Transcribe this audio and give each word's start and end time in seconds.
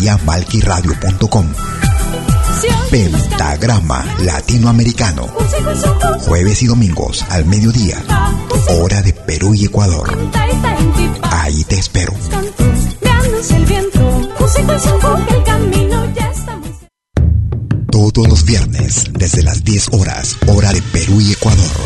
Vía 0.00 0.16
malquiradio.com 0.24 1.46
Pentagrama 2.90 4.02
Latinoamericano. 4.20 5.26
Jueves 6.20 6.62
y 6.62 6.66
domingos 6.66 7.22
al 7.28 7.44
mediodía. 7.44 8.02
Hora 8.68 9.02
de 9.02 9.12
Perú 9.12 9.52
y 9.54 9.66
Ecuador. 9.66 10.16
Ahí 11.22 11.64
te 11.64 11.78
espero. 11.78 12.14
Todos 17.90 18.28
los 18.28 18.44
viernes, 18.46 19.04
desde 19.12 19.42
las 19.42 19.62
10 19.64 19.88
horas, 19.92 20.36
hora 20.46 20.72
de 20.72 20.80
Perú 20.80 21.20
y 21.20 21.32
Ecuador. 21.32 21.76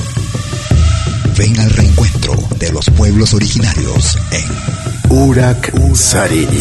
Ven 1.36 1.58
al 1.58 1.70
reencuentro 1.70 2.36
de 2.60 2.70
los 2.70 2.88
pueblos 2.90 3.34
originarios 3.34 4.16
en 4.30 5.10
Urak 5.10 5.72
Sarini. 5.96 6.60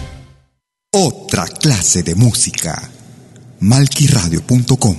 Otra 0.93 1.47
clase 1.47 2.03
de 2.03 2.15
música. 2.15 2.91
Malquiradio.com. 3.61 4.97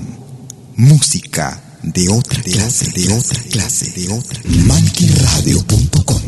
Música 0.77 1.63
de 1.83 2.09
otra 2.09 2.41
clase, 2.41 2.91
de 2.93 3.13
otra 3.13 3.43
clase, 3.51 3.91
de 3.91 4.11
otra. 4.11 4.41
Malquiradio.com. 4.65 6.23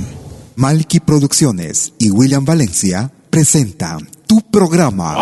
Malqui 0.56 1.00
Producciones 1.00 1.94
y 1.98 2.10
William 2.10 2.44
Valencia 2.44 3.10
presentan 3.30 4.06
tu 4.26 4.42
programa. 4.42 5.16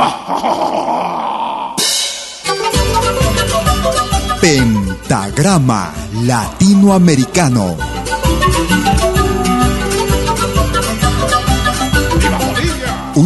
Pentagrama 4.41 5.94
Latinoamericano. 6.25 7.76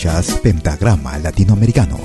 Escuchas 0.00 0.40
Pentagrama 0.40 1.18
Latinoamericano. 1.18 1.98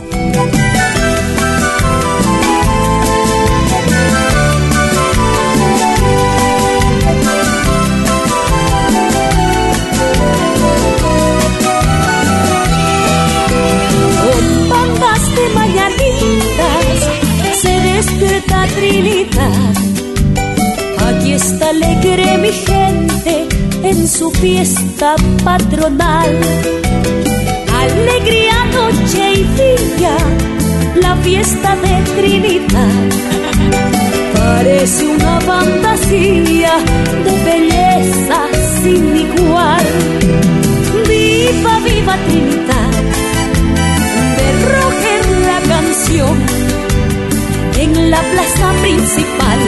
Despierta 17.96 18.68
Trinidad. 18.76 19.74
Aquí 21.08 21.34
está 21.34 21.70
alegre 21.70 22.38
mi 22.38 22.52
gente 22.52 23.48
en 23.84 24.08
su 24.08 24.32
fiesta 24.32 25.16
patronal 25.44 26.40
alegría 27.86 28.66
noche 28.66 29.32
y 29.34 29.44
día, 29.60 30.18
la 31.02 31.16
fiesta 31.18 31.76
de 31.76 31.94
Trinidad. 32.18 32.96
Parece 34.34 35.08
una 35.08 35.40
fantasía 35.42 36.74
de 37.26 37.34
belleza 37.50 38.40
sin 38.82 39.16
igual. 39.16 39.86
Viva, 41.08 41.80
viva 41.88 42.16
Trinidad, 42.28 42.94
de 44.38 44.48
Roger 44.74 45.22
la 45.50 45.60
canción 45.74 46.36
en 47.78 48.12
la 48.12 48.22
plaza 48.32 48.68
principal. 48.82 49.60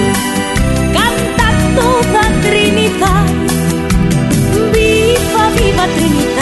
Canta 0.97 1.47
toda 1.79 2.21
Trinidad, 2.45 3.25
viva, 4.73 5.43
viva 5.57 5.85
Trinidad. 5.95 6.36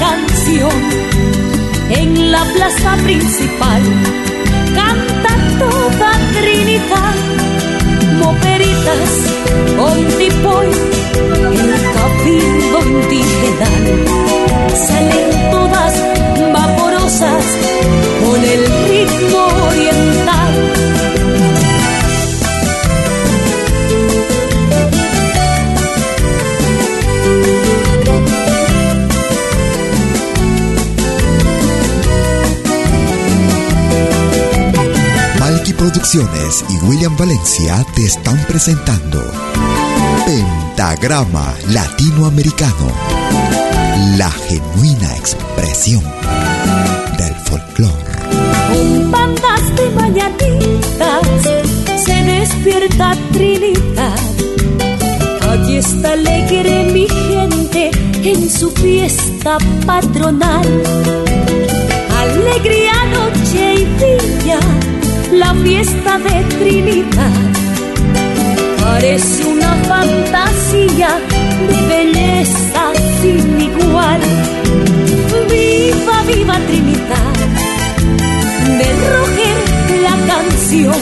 Canción 0.00 0.72
en 1.90 2.32
la 2.32 2.42
plaza 2.54 2.96
principal. 3.04 3.82
Canta 4.74 5.32
toda 5.58 6.10
Trinidad. 6.36 7.16
Moperitas, 8.18 9.10
Ontipoy, 9.78 10.68
el 11.52 11.72
cabildo 11.94 12.78
indígena. 12.94 13.68
Salen 14.86 15.50
todas 15.50 15.94
vaporosas 16.52 17.44
Y 36.02 36.78
William 36.86 37.14
Valencia 37.16 37.84
te 37.94 38.06
están 38.06 38.36
presentando 38.48 39.22
Pentagrama 40.26 41.54
Latinoamericano, 41.68 42.90
la 44.16 44.30
genuina 44.30 45.14
expresión 45.16 46.02
del 47.18 47.34
folclore. 47.44 47.92
Bandas 49.10 49.76
de 49.76 49.90
mañanitas 49.90 51.26
se 52.02 52.24
despierta 52.24 53.14
Trinidad. 53.32 54.18
Allí 55.50 55.76
está 55.76 56.12
alegre 56.12 56.92
mi 56.92 57.06
gente 57.08 57.90
en 58.24 58.50
su 58.50 58.70
fiesta 58.70 59.58
patronal. 59.84 60.66
Alegría, 62.18 62.92
noche 63.12 63.74
y 63.74 63.89
fiesta 65.62 66.18
de 66.18 66.44
Trinidad. 66.58 67.32
Parece 68.80 69.44
una 69.46 69.74
fantasía 69.92 71.18
de 71.68 71.86
belleza 71.88 72.92
sin 73.20 73.60
igual. 73.60 74.20
Viva, 75.48 76.22
viva 76.26 76.56
Trinidad 76.68 77.34
de 78.78 78.88
Roger 79.10 79.58
la 80.02 80.16
canción 80.32 81.00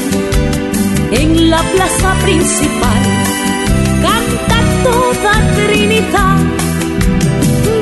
en 1.13 1.51
la 1.51 1.63
plaza 1.63 2.15
principal. 2.25 3.03
Canta 4.03 4.59
toda 4.85 5.33
Trinidad. 5.67 6.39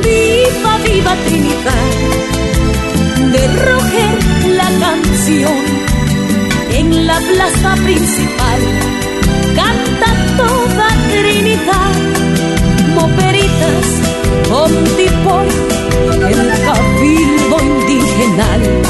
Viva, 0.05 0.78
viva 0.84 1.14
Trinidad. 1.26 1.87
De 3.32 3.43
Roger 3.64 4.14
la 4.56 4.69
canción 4.87 5.95
en 6.78 7.06
la 7.06 7.19
plaza 7.19 7.75
principal. 7.84 8.61
Canta 9.55 10.08
toda 10.37 10.88
Trinidad. 11.11 11.94
Moperitas, 12.94 13.87
Ontipoy, 14.50 15.49
el 16.31 16.40
cabildo 16.67 17.56
indigenal 17.62 18.87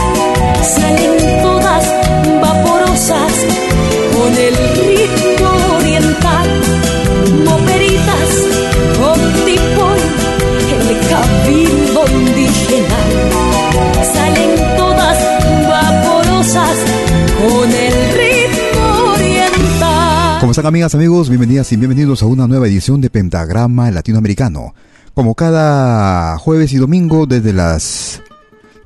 están 20.56 20.68
amigas, 20.68 20.94
amigos? 20.94 21.28
Bienvenidas 21.28 21.70
y 21.72 21.76
bienvenidos 21.76 22.22
a 22.22 22.26
una 22.26 22.48
nueva 22.48 22.66
edición 22.66 23.02
de 23.02 23.10
Pentagrama 23.10 23.90
Latinoamericano. 23.90 24.74
Como 25.12 25.34
cada 25.34 26.38
jueves 26.38 26.72
y 26.72 26.78
domingo 26.78 27.26
desde 27.26 27.52
las 27.52 28.22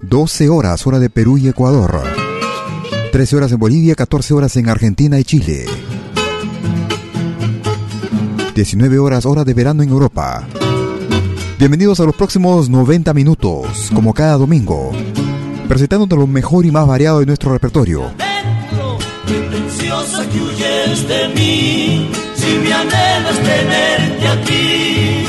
12 0.00 0.48
horas, 0.48 0.84
hora 0.84 0.98
de 0.98 1.10
Perú 1.10 1.38
y 1.38 1.46
Ecuador. 1.46 2.02
13 3.12 3.36
horas 3.36 3.52
en 3.52 3.60
Bolivia, 3.60 3.94
14 3.94 4.34
horas 4.34 4.56
en 4.56 4.68
Argentina 4.68 5.20
y 5.20 5.22
Chile. 5.22 5.66
19 8.52 8.98
horas, 8.98 9.24
hora 9.24 9.44
de 9.44 9.54
verano 9.54 9.84
en 9.84 9.90
Europa. 9.90 10.48
Bienvenidos 11.56 12.00
a 12.00 12.04
los 12.04 12.16
próximos 12.16 12.68
90 12.68 13.14
minutos, 13.14 13.92
como 13.94 14.12
cada 14.12 14.36
domingo, 14.38 14.90
presentándote 15.68 16.16
lo 16.16 16.26
mejor 16.26 16.66
y 16.66 16.72
más 16.72 16.88
variado 16.88 17.20
de 17.20 17.26
nuestro 17.26 17.52
repertorio. 17.52 18.10
De 20.90 21.28
mí, 21.28 22.10
si 22.34 22.46
mi 22.46 22.72
anhelo 22.72 23.30
es 23.30 23.38
tenerte 23.38 24.28
aquí. 24.28 25.24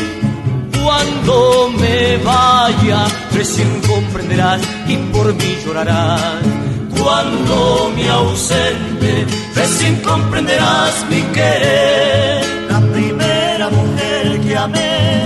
Cuando 0.84 1.70
me 1.78 2.18
vaya, 2.18 3.06
recién 3.32 3.82
comprenderás 3.82 4.60
y 4.88 4.96
por 5.14 5.32
mí 5.36 5.58
llorarás. 5.64 6.42
Cuando 7.00 7.92
me 7.96 8.10
ausente, 8.10 9.28
recién 9.54 9.98
comprenderás 9.98 11.06
mi 11.12 11.22
querer. 11.38 12.44
La 12.68 12.80
primera 12.80 13.70
mujer 13.70 14.42
que 14.42 14.58
amé 14.58 15.24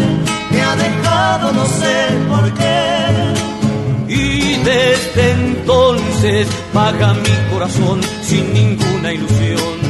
me 0.51 0.61
ha 0.61 0.75
dejado 0.75 1.53
no 1.53 1.65
sé 1.65 1.95
por 2.29 2.53
qué. 2.55 4.13
Y 4.13 4.55
desde 4.57 5.31
entonces 5.31 6.47
vaga 6.73 7.13
mi 7.13 7.53
corazón 7.53 8.01
sin 8.21 8.53
ninguna 8.53 9.13
ilusión. 9.13 9.84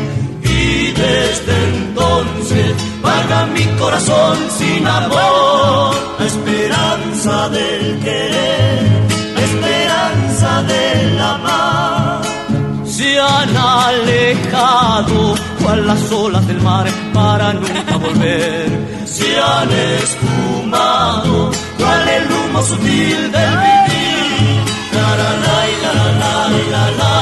Desde 1.05 1.55
entonces 1.73 2.73
vaga 3.01 3.45
mi 3.47 3.65
corazón 3.79 4.37
sin 4.57 4.87
amor. 4.87 5.93
La 6.19 6.25
esperanza 6.25 7.49
del 7.49 7.99
querer, 7.99 8.81
la 9.35 9.41
esperanza 9.49 10.63
del 10.63 11.19
amar. 11.19 12.21
Se 12.85 13.19
han 13.19 13.55
alejado 13.55 15.35
cual 15.61 15.85
las 15.85 16.11
olas 16.11 16.47
del 16.47 16.61
mar 16.61 16.87
para 17.13 17.53
nunca 17.53 17.97
volver. 17.97 18.67
Se 19.05 19.39
han 19.39 19.69
esfumado 20.01 21.51
cual 21.77 22.09
el 22.17 22.25
humo 22.31 22.61
sutil 22.63 23.31
del 23.35 23.53
vivir. 23.65 24.61
La 24.95 25.09
la 25.19 25.31
la 25.45 25.59
la 25.83 25.95
la 26.21 26.49
la 26.73 26.91
la 26.99 27.14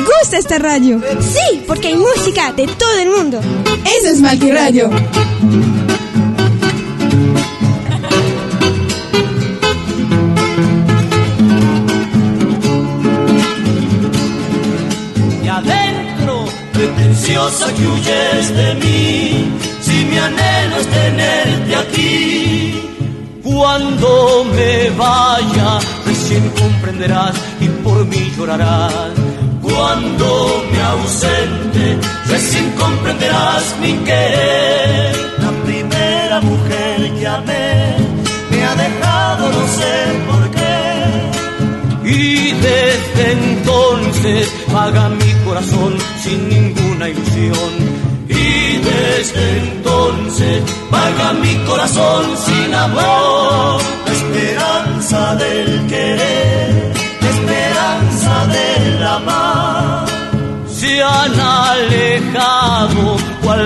gusta 0.00 0.38
esta 0.38 0.58
radio. 0.58 1.00
Sí, 1.20 1.62
porque 1.66 1.88
hay 1.88 1.96
música 1.96 2.52
de 2.52 2.66
todo 2.66 2.98
el 2.98 3.10
mundo. 3.10 3.40
Eso 3.98 4.08
es 4.08 4.20
Malqui 4.20 4.50
Radio. 4.50 4.90
y 15.42 15.48
adentro, 15.48 16.44
pretenciosa 16.72 17.72
que 17.74 17.86
huyes 17.86 18.56
de 18.56 18.74
mí, 18.74 19.52
si 19.80 20.04
mi 20.04 20.18
anhelo 20.18 20.76
es 20.76 20.86
tenerte 20.86 21.76
aquí. 21.76 22.90
Cuando 23.42 24.44
me 24.54 24.90
vaya, 24.90 25.78
recién 26.06 26.48
comprenderás 26.50 27.34
y 27.60 27.68
por 27.82 28.04
mí 28.06 28.32
llorarás 28.36 29.19
cuando 29.74 30.64
me 30.72 30.80
ausente, 30.82 31.98
recién 32.26 32.70
comprenderás 32.72 33.76
mi 33.80 33.92
querer. 34.08 35.16
La 35.38 35.50
primera 35.64 36.40
mujer 36.40 37.12
que 37.18 37.26
amé 37.26 37.96
me 38.50 38.64
ha 38.64 38.74
dejado, 38.74 39.50
no 39.50 39.66
sé 39.78 39.94
por 40.28 40.50
qué. 40.50 40.70
Y 42.10 42.52
desde 42.52 43.32
entonces 43.32 44.48
paga 44.72 45.08
mi 45.08 45.32
corazón 45.44 45.96
sin 46.22 46.48
ninguna 46.48 47.08
ilusión. 47.08 47.72
Y 48.28 48.76
desde 48.78 49.58
entonces 49.58 50.62
paga 50.90 51.32
mi 51.34 51.54
corazón 51.66 52.24
sin 52.46 52.74
amor. 52.74 53.80
La 54.06 54.12
esperanza 54.12 55.34
del 55.36 55.86
querer, 55.86 56.92
la 57.22 57.28
esperanza 57.30 58.46
del 58.46 59.06
amar 59.06 59.49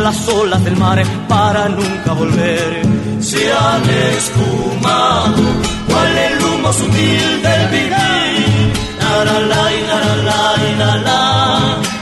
las 0.05 0.29
olas 0.29 0.63
del 0.63 0.77
mar 0.77 1.03
para 1.29 1.69
nunca 1.69 2.13
volver. 2.13 2.83
Se 3.21 3.53
han 3.53 3.83
esfumado, 4.15 5.43
cual 5.89 6.19
el 6.27 6.45
humo 6.45 6.73
sutil 6.73 7.43
del 7.43 7.69
vivir. 7.71 8.73
La 9.01 9.25
la 9.25 9.41
la 9.41 9.63
la 9.91 9.99
la 10.29 10.47
la 10.81 10.93
la 10.93 10.97
la 10.97 11.23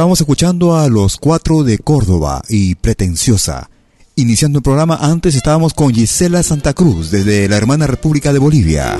Estábamos 0.00 0.20
escuchando 0.22 0.78
a 0.78 0.88
los 0.88 1.18
cuatro 1.18 1.62
de 1.62 1.76
Córdoba 1.76 2.40
y 2.48 2.74
Pretenciosa. 2.74 3.68
Iniciando 4.16 4.60
el 4.60 4.62
programa, 4.62 4.96
antes 4.98 5.34
estábamos 5.34 5.74
con 5.74 5.92
Gisela 5.92 6.42
Santa 6.42 6.72
Cruz 6.72 7.10
desde 7.10 7.46
la 7.50 7.58
hermana 7.58 7.86
República 7.86 8.32
de 8.32 8.38
Bolivia. 8.38 8.96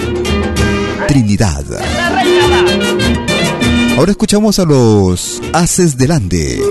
Trinidad. 1.09 1.64
Ahora 3.97 4.11
escuchamos 4.11 4.59
a 4.59 4.66
los 4.66 5.40
Haces 5.54 5.97
del 5.97 6.11
Ande. 6.11 6.62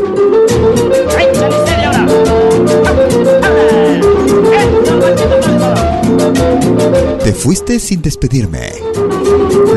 Te 7.23 7.33
fuiste 7.33 7.79
sin 7.79 8.03
despedirme. 8.03 8.73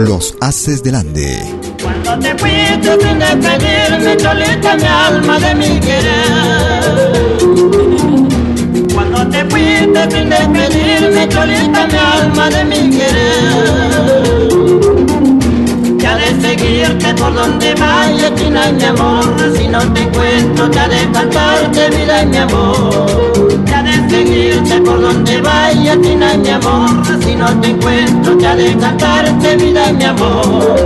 Los 0.06 0.37
Haces 0.42 0.82
del 0.82 0.97
Ande. 0.97 1.72
Cuando 1.83 2.19
te 2.21 2.35
fuiste 2.37 2.97
sin 3.01 3.19
despedirme, 3.19 4.17
cholita 4.17 4.77
mi 4.77 4.85
alma 4.85 5.39
de 5.41 5.55
mi 5.57 5.81
querer. 5.81 7.12
Cuando 8.95 9.27
te 9.29 9.45
fuiste 9.47 10.11
sin 10.11 10.31
despedirme, 10.31 11.29
cholita 11.29 11.87
mi 11.89 11.99
alma 11.99 12.49
de 12.51 12.65
mi 12.65 12.91
querer. 12.97 14.12
Ya 15.99 16.17
de 16.17 16.41
seguirte 16.41 17.15
por 17.15 17.35
donde 17.35 17.75
vaya, 17.75 18.33
China 18.37 18.71
mi 18.73 18.85
amor, 18.85 19.25
si 19.57 19.67
no 19.67 19.81
te 19.93 20.03
encuentro, 20.03 20.71
ya 20.71 20.87
de 20.87 21.11
cantarte 21.11 21.91
vida 21.91 22.25
mi 22.25 22.37
amor. 22.37 23.32
Seguirte 24.23 24.81
por 24.83 25.00
donde 25.00 25.41
vaya, 25.41 26.00
China 26.00 26.35
mi 26.38 26.49
amor, 26.49 26.91
si 27.25 27.35
no 27.35 27.61
te 27.61 27.71
encuentro, 27.71 28.38
ya 28.38 28.55
de 28.55 28.76
cantarte 28.76 29.57
vida 29.57 29.93
mi 29.95 30.05
amor. 30.05 30.76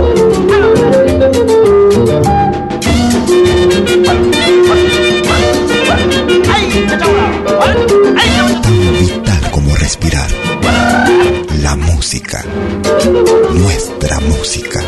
Vital 8.99 9.51
como 9.51 9.75
respirar. 9.75 10.29
La 11.61 11.75
música. 11.75 12.43
Nuestra 13.53 14.19
música. 14.21 14.81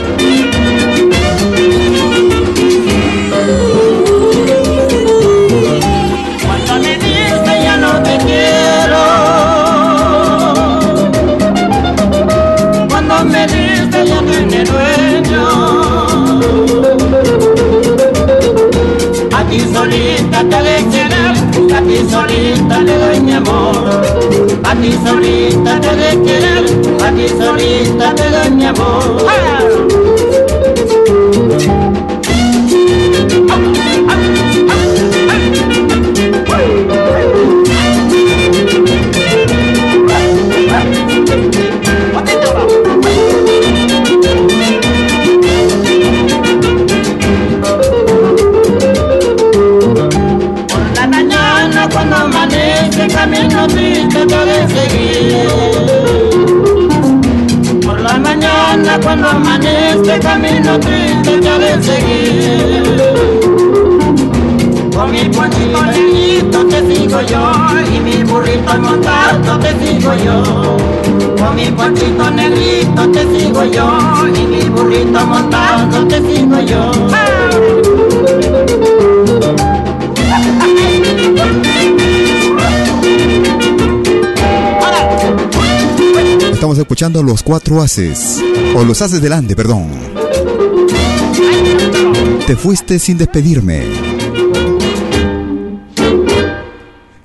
Solita 19.90 20.44
te 20.44 20.62
de 20.64 20.78
querer, 20.92 21.76
a 21.76 21.82
ti 21.82 21.98
solita 22.10 22.80
le 22.80 22.98
doy 22.98 23.20
mi 23.22 23.34
amor. 23.34 24.02
A 24.64 24.76
ti 24.76 24.92
solita 25.04 25.80
te 25.80 25.96
de 25.96 26.22
querer, 26.24 26.66
a 27.04 27.12
ti 27.12 27.28
solita 27.28 28.14
te 28.14 28.30
doy 28.30 28.52
mi 28.52 28.66
amor. 28.66 30.29
Camino 60.50 60.80
triste 60.80 61.40
te 61.40 61.60
de 61.60 61.84
seguir. 61.84 63.00
Con 64.96 65.12
mi 65.12 65.24
ponchito 65.30 65.84
negrito 65.86 66.66
te 66.68 66.80
sigo 66.88 67.22
yo 67.22 67.52
y 67.96 68.00
mi 68.00 68.24
burrito 68.24 68.80
montado 68.80 69.60
te 69.60 69.72
sigo 69.80 70.14
yo. 70.26 70.78
Con 71.38 71.56
mi 71.56 71.66
ponchito 71.72 72.32
negrito 72.32 73.10
te 73.12 73.22
sigo 73.40 73.64
yo 73.66 74.28
y 74.28 74.48
mi 74.48 74.70
burrito 74.70 75.26
montado 75.26 76.08
te 76.08 76.18
sigo 76.18 76.60
yo. 76.62 76.92
Estamos 86.52 86.78
escuchando 86.78 87.24
los 87.24 87.42
cuatro 87.42 87.82
haces. 87.82 88.44
O 88.76 88.84
los 88.84 89.02
haces 89.02 89.22
del 89.22 89.32
Ande, 89.34 89.56
perdón. 89.56 90.19
Te 92.48 92.56
fuiste 92.56 93.00
sin 93.00 93.18
despedirme. 93.18 93.84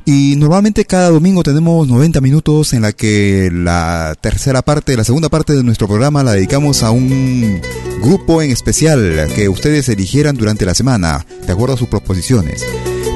Y 0.07 0.37
normalmente 0.37 0.85
cada 0.85 1.09
domingo 1.09 1.43
tenemos 1.43 1.89
90 1.89 2.21
minutos 2.21 2.75
en 2.75 2.83
la 2.83 2.93
que 2.93 3.51
la 3.51 4.15
tercera 4.21 4.61
parte, 4.61 4.97
la 4.97 5.05
segunda 5.05 5.31
parte 5.31 5.55
de 5.55 5.63
nuestro 5.63 5.89
programa 5.89 6.23
la 6.23 6.33
dedicamos 6.33 6.83
a 6.83 6.91
un 6.91 7.63
grupo 8.03 8.43
en 8.43 8.51
especial 8.51 9.29
que 9.35 9.49
ustedes 9.49 9.89
eligieran 9.89 10.37
durante 10.37 10.67
la 10.67 10.75
semana, 10.75 11.25
de 11.47 11.53
acuerdo 11.53 11.75
a 11.75 11.79
sus 11.79 11.89
proposiciones. 11.89 12.63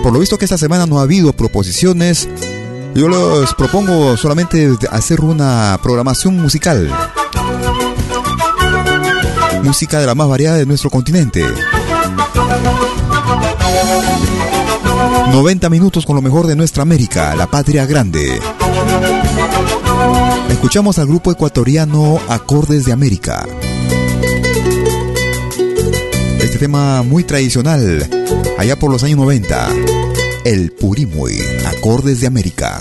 Por 0.02 0.14
lo 0.14 0.20
visto 0.20 0.38
que 0.38 0.46
esta 0.46 0.56
semana 0.56 0.86
no 0.86 0.98
ha 0.98 1.02
habido 1.02 1.34
proposiciones, 1.34 2.26
yo 2.94 3.08
les 3.08 3.52
propongo 3.52 4.16
solamente 4.16 4.70
hacer 4.90 5.20
una 5.20 5.78
programación 5.82 6.40
musical. 6.40 6.90
Música 9.68 10.00
de 10.00 10.06
la 10.06 10.14
más 10.14 10.26
variada 10.26 10.56
de 10.56 10.64
nuestro 10.64 10.88
continente. 10.88 11.44
90 15.30 15.68
minutos 15.68 16.06
con 16.06 16.16
lo 16.16 16.22
mejor 16.22 16.46
de 16.46 16.56
nuestra 16.56 16.84
América, 16.84 17.36
la 17.36 17.48
patria 17.48 17.84
grande. 17.84 18.40
Escuchamos 20.48 20.98
al 20.98 21.06
grupo 21.06 21.30
ecuatoriano 21.30 22.18
Acordes 22.30 22.86
de 22.86 22.94
América. 22.94 23.46
Este 26.40 26.56
tema 26.58 27.02
muy 27.02 27.24
tradicional, 27.24 28.08
allá 28.56 28.78
por 28.78 28.90
los 28.90 29.02
años 29.04 29.18
90. 29.18 29.68
El 30.46 30.72
Purimuy, 30.72 31.38
Acordes 31.66 32.22
de 32.22 32.26
América. 32.26 32.80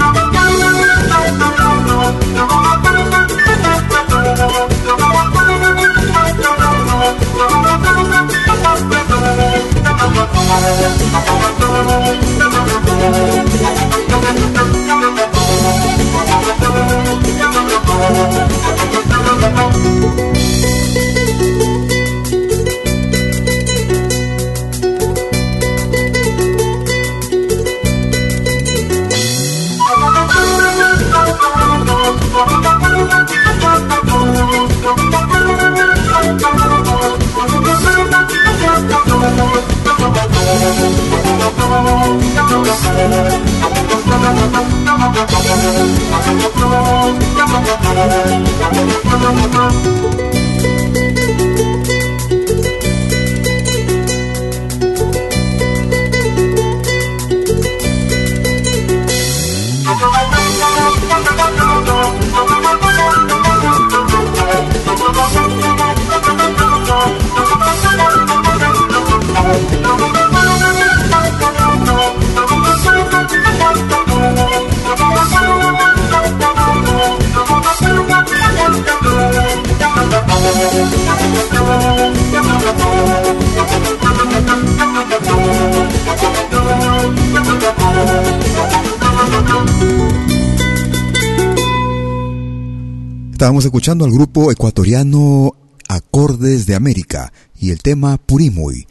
Estábamos 93.41 93.65
escuchando 93.65 94.05
al 94.05 94.11
grupo 94.11 94.51
ecuatoriano 94.51 95.55
Acordes 95.87 96.67
de 96.67 96.75
América 96.75 97.33
y 97.59 97.71
el 97.71 97.81
tema 97.81 98.19
Purimuy. 98.19 98.85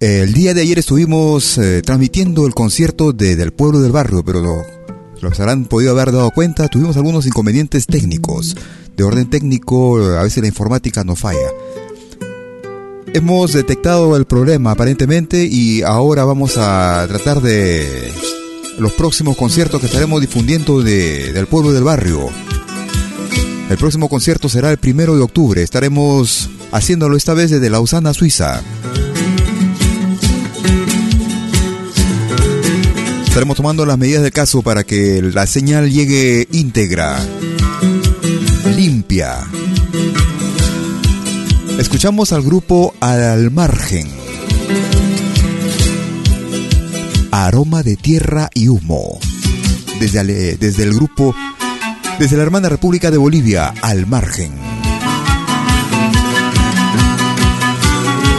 El 0.00 0.32
día 0.32 0.54
de 0.54 0.62
ayer 0.62 0.80
estuvimos 0.80 1.56
eh, 1.56 1.80
transmitiendo 1.80 2.48
el 2.48 2.52
concierto 2.52 3.12
de, 3.12 3.36
del 3.36 3.52
pueblo 3.52 3.78
del 3.78 3.92
barrio, 3.92 4.24
pero 4.24 4.40
lo, 4.40 4.56
los 5.20 5.38
habrán 5.38 5.66
podido 5.66 5.92
haber 5.92 6.10
dado 6.10 6.32
cuenta, 6.32 6.66
tuvimos 6.66 6.96
algunos 6.96 7.26
inconvenientes 7.26 7.86
técnicos. 7.86 8.56
De 8.96 9.04
orden 9.04 9.30
técnico, 9.30 9.98
a 9.98 10.24
veces 10.24 10.42
la 10.42 10.48
informática 10.48 11.04
no 11.04 11.14
falla. 11.14 11.38
Hemos 13.14 13.52
detectado 13.52 14.16
el 14.16 14.24
problema 14.24 14.72
aparentemente 14.72 15.44
y 15.44 15.82
ahora 15.82 16.24
vamos 16.24 16.56
a 16.56 17.06
tratar 17.06 17.40
de 17.40 18.12
los 18.80 18.90
próximos 18.94 19.36
conciertos 19.36 19.78
que 19.78 19.86
estaremos 19.86 20.20
difundiendo 20.20 20.82
de, 20.82 21.32
del 21.32 21.46
pueblo 21.46 21.70
del 21.70 21.84
barrio. 21.84 22.30
El 23.70 23.78
próximo 23.78 24.08
concierto 24.08 24.48
será 24.48 24.72
el 24.72 24.78
primero 24.78 25.14
de 25.14 25.22
octubre. 25.22 25.62
Estaremos 25.62 26.50
haciéndolo 26.72 27.16
esta 27.16 27.34
vez 27.34 27.52
desde 27.52 27.70
Lausana, 27.70 28.12
Suiza. 28.12 28.60
Estaremos 33.28 33.56
tomando 33.56 33.86
las 33.86 33.96
medidas 33.96 34.24
de 34.24 34.32
caso 34.32 34.62
para 34.62 34.82
que 34.82 35.22
la 35.22 35.46
señal 35.46 35.88
llegue 35.88 36.48
íntegra, 36.50 37.16
limpia. 38.76 39.38
Escuchamos 41.78 42.32
al 42.32 42.42
grupo 42.42 42.92
Al 42.98 43.52
Margen. 43.52 44.08
Aroma 47.30 47.84
de 47.84 47.94
tierra 47.94 48.50
y 48.52 48.66
humo. 48.66 49.20
Desde, 50.00 50.56
desde 50.56 50.82
el 50.82 50.92
grupo, 50.92 51.36
desde 52.20 52.36
la 52.36 52.42
hermana 52.42 52.68
República 52.68 53.10
de 53.10 53.16
Bolivia, 53.16 53.72
Al 53.80 54.06
Margen. 54.06 54.52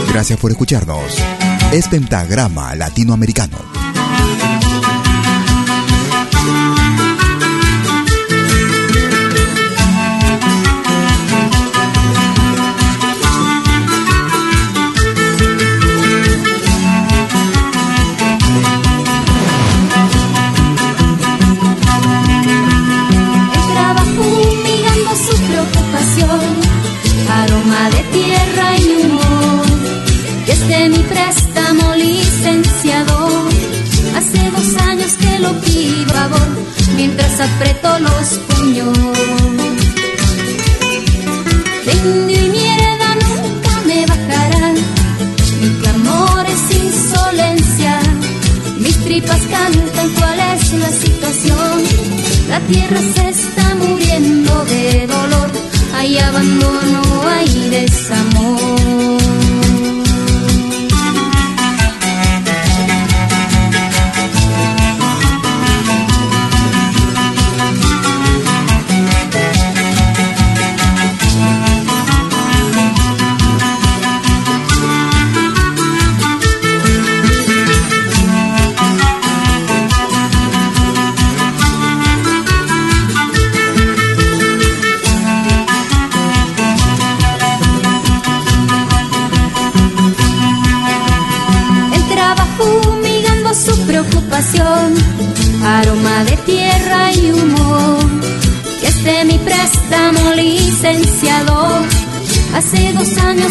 Gracias 0.08 0.38
por 0.38 0.52
escucharnos. 0.52 1.18
Es 1.72 1.88
Pentagrama 1.88 2.76
Latinoamericano. 2.76 3.81
Mientras 36.96 37.40
aprieto 37.40 37.98
los 38.00 38.28
puños. 38.48 38.98
Indio 42.04 42.44
y 42.44 42.48
mierda 42.48 43.14
nunca 43.26 43.80
me 43.86 44.06
bajarán, 44.06 44.74
mi 45.60 45.68
clamor 45.80 46.46
es 46.46 46.76
insolencia, 46.76 48.00
mis 48.78 48.96
tripas 49.04 49.42
cantan 49.50 50.08
cuál 50.18 50.40
es 50.54 50.72
la 50.74 50.90
situación. 50.90 51.82
La 52.48 52.60
tierra 52.60 53.00
se 53.14 53.28
está 53.30 53.74
muriendo 53.74 54.64
de 54.64 55.06
dolor, 55.06 55.50
hay 55.94 56.18
abandono, 56.18 57.02
hay 57.28 57.70
desamor. 57.70 59.21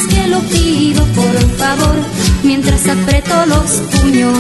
Que 0.07 0.27
lo 0.27 0.39
pido 0.41 1.05
por 1.05 1.57
favor, 1.57 1.95
mientras 2.43 2.87
aprieto 2.87 3.45
los 3.45 3.71
puños. 3.91 4.37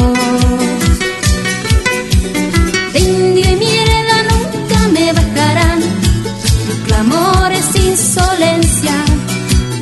De 2.93 2.99
indio 2.99 3.45
y 3.51 3.55
mierda 3.55 4.17
nunca 4.31 4.87
me 4.93 5.13
bajarán, 5.13 5.79
tu 6.67 6.83
clamor 6.85 7.51
es 7.51 7.75
insolencia, 7.75 8.95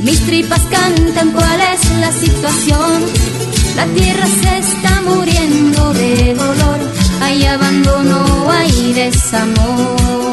mis 0.04 0.20
tripas 0.26 0.62
cantan 0.70 1.32
cuál 1.32 1.62
es 1.74 1.82
la 2.00 2.12
situación. 2.12 3.06
La 3.76 3.86
tierra 3.86 4.26
se 4.26 4.58
está 4.58 5.02
muriendo 5.02 5.94
de 5.94 6.34
dolor 6.34 7.00
hay 7.22 7.46
abandono, 7.46 8.50
hay 8.50 8.94
desamor. 8.94 10.29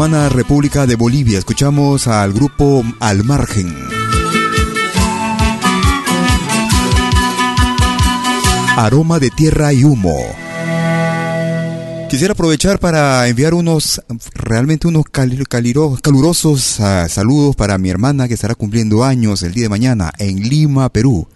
Hermana 0.00 0.28
República 0.28 0.86
de 0.86 0.94
Bolivia 0.94 1.40
escuchamos 1.40 2.06
al 2.06 2.32
grupo 2.32 2.84
Al 3.00 3.24
Margen. 3.24 3.74
Aroma 8.76 9.18
de 9.18 9.30
tierra 9.30 9.72
y 9.72 9.82
humo. 9.82 10.14
Quisiera 12.08 12.34
aprovechar 12.34 12.78
para 12.78 13.26
enviar 13.26 13.54
unos, 13.54 14.00
realmente 14.34 14.86
unos 14.86 15.06
calurosos 15.06 16.78
uh, 16.78 17.08
saludos 17.08 17.56
para 17.56 17.76
mi 17.76 17.90
hermana 17.90 18.28
que 18.28 18.34
estará 18.34 18.54
cumpliendo 18.54 19.02
años 19.02 19.42
el 19.42 19.52
día 19.52 19.64
de 19.64 19.68
mañana 19.68 20.12
en 20.18 20.48
Lima, 20.48 20.90
Perú. 20.90 21.26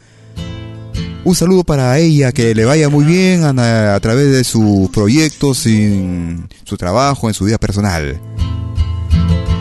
Un 1.24 1.35
saludo 1.37 1.62
para 1.62 1.98
ella, 1.98 2.32
que 2.32 2.54
le 2.54 2.64
vaya 2.64 2.88
muy 2.88 3.04
bien 3.04 3.44
a, 3.44 3.94
a 3.94 4.00
través 4.00 4.32
de 4.32 4.42
sus 4.42 4.90
proyectos, 4.90 5.66
en 5.66 6.48
su 6.64 6.76
trabajo, 6.76 7.28
en 7.28 7.35
su 7.35 7.44
vida 7.44 7.58
personal. 7.58 8.20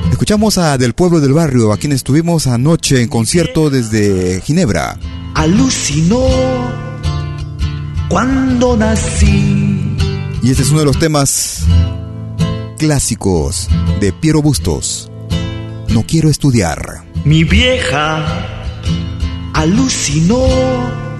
Escuchamos 0.09 0.57
a 0.57 0.77
Del 0.77 0.93
Pueblo 0.93 1.19
del 1.19 1.33
Barrio, 1.33 1.71
a 1.71 1.77
quien 1.77 1.93
estuvimos 1.93 2.47
anoche 2.47 3.01
en 3.01 3.09
concierto 3.09 3.69
desde 3.69 4.41
Ginebra. 4.41 4.97
Alucinó 5.35 6.27
cuando 8.09 8.75
nací. 8.75 9.95
Y 10.43 10.49
este 10.49 10.63
es 10.63 10.69
uno 10.69 10.79
de 10.79 10.85
los 10.85 10.99
temas 10.99 11.63
clásicos 12.77 13.67
de 13.99 14.11
Piero 14.11 14.41
Bustos. 14.41 15.11
No 15.89 16.03
quiero 16.07 16.29
estudiar. 16.29 17.03
Mi 17.23 17.43
vieja 17.43 18.25
alucinó 19.53 21.10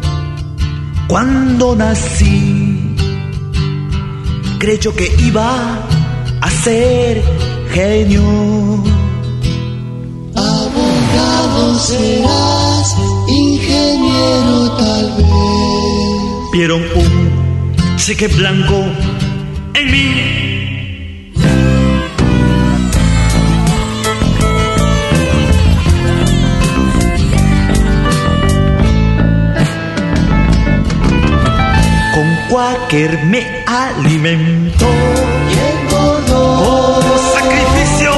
cuando 1.12 1.76
nací. 1.76 2.96
Creyó 4.60 4.96
que 4.96 5.14
iba 5.20 5.86
a 6.40 6.50
ser 6.50 7.22
genio. 7.74 8.24
Abogado 10.34 11.80
serás, 11.80 12.96
ingeniero 13.28 14.72
tal 14.78 15.06
vez. 15.18 16.52
Vieron 16.54 16.82
un 16.96 17.98
cheque 17.98 18.30
blanco 18.30 18.78
en 19.74 19.92
mí. 19.92 20.41
Cuáquer 32.52 33.24
me 33.28 33.64
alimentó. 33.66 34.86
Con 35.90 37.02
sacrificios, 37.34 38.16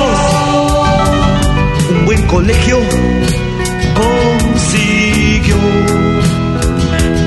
un 1.91 2.06
buen 2.06 2.26
colegio 2.26 2.80
consiguió. 3.93 5.56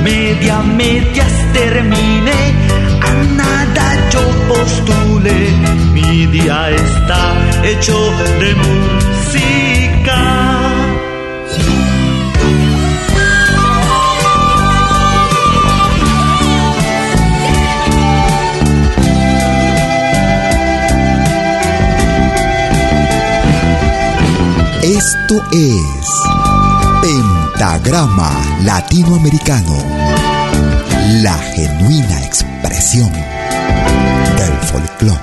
Media, 0.02 0.58
medias 0.62 1.32
terminé, 1.52 2.40
a 3.00 3.14
nada 3.36 4.10
yo 4.10 4.22
postulé. 4.48 5.50
Mi 5.92 6.26
día 6.26 6.70
está 6.70 7.36
hecho 7.62 7.96
de 8.40 8.52
música. 8.56 10.45
Esto 24.96 25.42
es 25.52 26.08
Pentagrama 27.02 28.32
Latinoamericano, 28.64 29.76
la 31.22 31.34
genuina 31.34 32.24
expresión 32.24 33.12
del 33.12 34.52
folclore. 34.62 35.20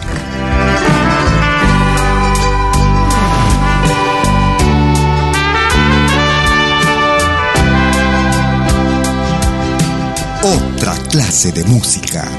Otra 10.43 10.93
clase 11.09 11.51
de 11.51 11.63
música. 11.63 12.29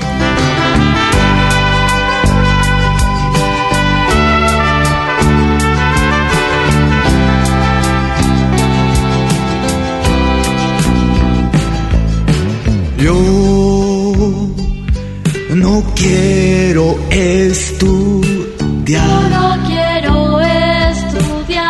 No 15.74 15.82
quiero 15.94 16.96
estudiar. 17.10 19.08
Yo 19.08 19.28
no 19.36 19.46
quiero 19.66 20.40
estudiar. 20.40 21.64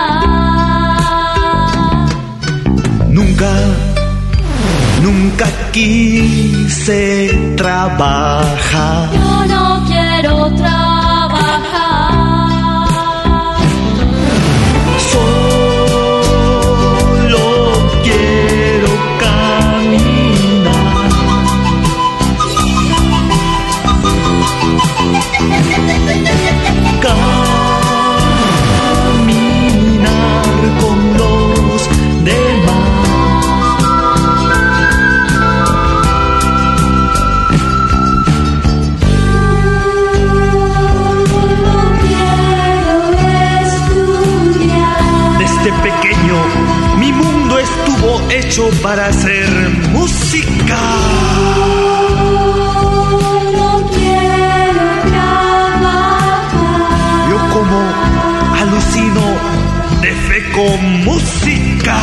Nunca, 3.08 3.50
nunca 5.02 5.46
quise 5.72 7.54
trabajar. 7.56 9.10
Yo 9.14 9.46
no 9.46 9.84
quiero 9.86 10.52
trabajar. 10.54 10.83
Para 48.62 49.08
hacer 49.08 49.48
música. 49.90 50.78
No 53.52 53.90
quiero. 53.90 55.10
Yo 57.30 57.38
como 57.52 57.80
alucino 58.56 59.22
de 60.02 60.12
fe 60.12 60.52
con 60.52 61.04
música. 61.04 61.96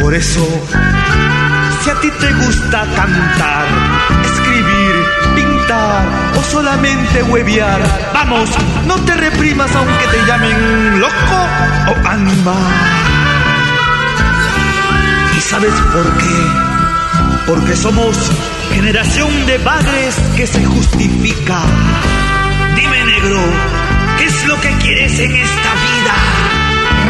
Por 0.00 0.14
eso, 0.14 0.46
si 1.82 1.90
a 1.90 2.00
ti 2.00 2.10
te 2.18 2.32
gusta 2.32 2.86
cantar, 2.96 3.66
escribir, 4.24 4.94
pintar 5.34 6.32
o 6.34 6.42
solamente 6.50 7.22
huevear, 7.24 7.82
vamos, 8.14 8.48
no 8.86 8.94
te 9.04 9.14
reprimas 9.16 9.70
aunque 9.76 10.06
te 10.06 10.26
llamen 10.26 10.98
loco 10.98 11.38
o 11.88 12.08
animal. 12.08 13.15
¿Y 15.46 15.48
sabes 15.48 15.72
por 15.92 16.18
qué? 16.18 17.46
Porque 17.46 17.76
somos 17.76 18.16
generación 18.72 19.46
de 19.46 19.60
padres 19.60 20.16
que 20.36 20.44
se 20.44 20.64
justifica. 20.64 21.60
Dime 22.74 23.04
negro, 23.04 23.38
¿qué 24.18 24.24
es 24.24 24.44
lo 24.48 24.60
que 24.60 24.70
quieres 24.78 25.16
en 25.20 25.36
esta 25.36 25.72
vida? 25.86 26.14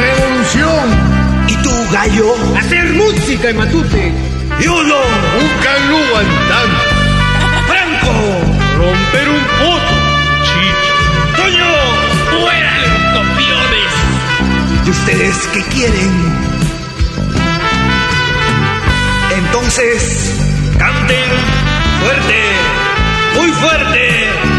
Revolución. 0.02 1.48
¿Y 1.48 1.54
tú, 1.62 1.70
gallo? 1.90 2.34
Hacer 2.58 2.92
música 2.92 3.48
en 3.48 3.56
Matute. 3.56 4.12
Yulo. 4.60 5.00
Un 5.40 5.48
calú 5.64 5.98
andando. 6.18 6.80
Franco. 7.68 8.12
Romper 8.76 9.28
un 9.30 9.44
poto. 9.58 9.94
Chicha. 10.44 11.42
Toño. 11.42 11.70
Fuera 12.38 12.72
los 12.82 13.02
copiones. 13.16 14.86
¿Y 14.86 14.90
ustedes 14.90 15.48
qué 15.54 15.62
quieren? 15.74 16.45
Entonces, 19.68 20.32
canten 20.78 21.28
fuerte, 22.00 22.34
muy 23.34 23.50
fuerte, 23.50 24.08
fuerte. 24.30 24.55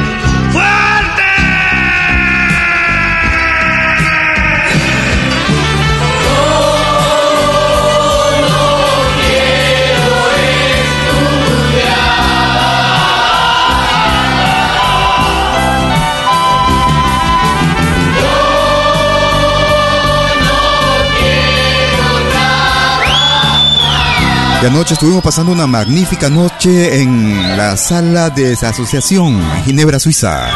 Y 24.61 24.65
anoche 24.65 24.95
estuvimos 24.95 25.21
pasando 25.21 25.51
una 25.51 25.67
magnífica 25.67 26.29
noche 26.29 27.01
en 27.01 27.55
la 27.55 27.77
sala 27.77 28.31
de 28.31 28.53
esa 28.53 28.69
asociación 28.69 29.39
Ginebra, 29.65 29.99
Suiza. 29.99 30.49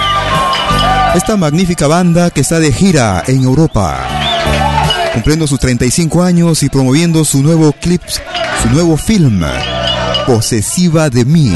Esta 1.13 1.37
magnífica 1.37 1.85
banda 1.85 2.31
que 2.31 2.41
está 2.41 2.59
de 2.59 2.73
gira 2.73 3.23
en 3.27 3.43
Europa. 3.43 3.99
cumpliendo 5.13 5.45
sus 5.45 5.59
35 5.59 6.23
años 6.23 6.63
y 6.63 6.69
promoviendo 6.69 7.23
su 7.25 7.43
nuevo 7.43 7.73
clip, 7.73 8.01
su 8.63 8.69
nuevo 8.69 8.97
film, 8.97 9.43
Posesiva 10.25 11.09
de 11.11 11.23
mí. 11.25 11.55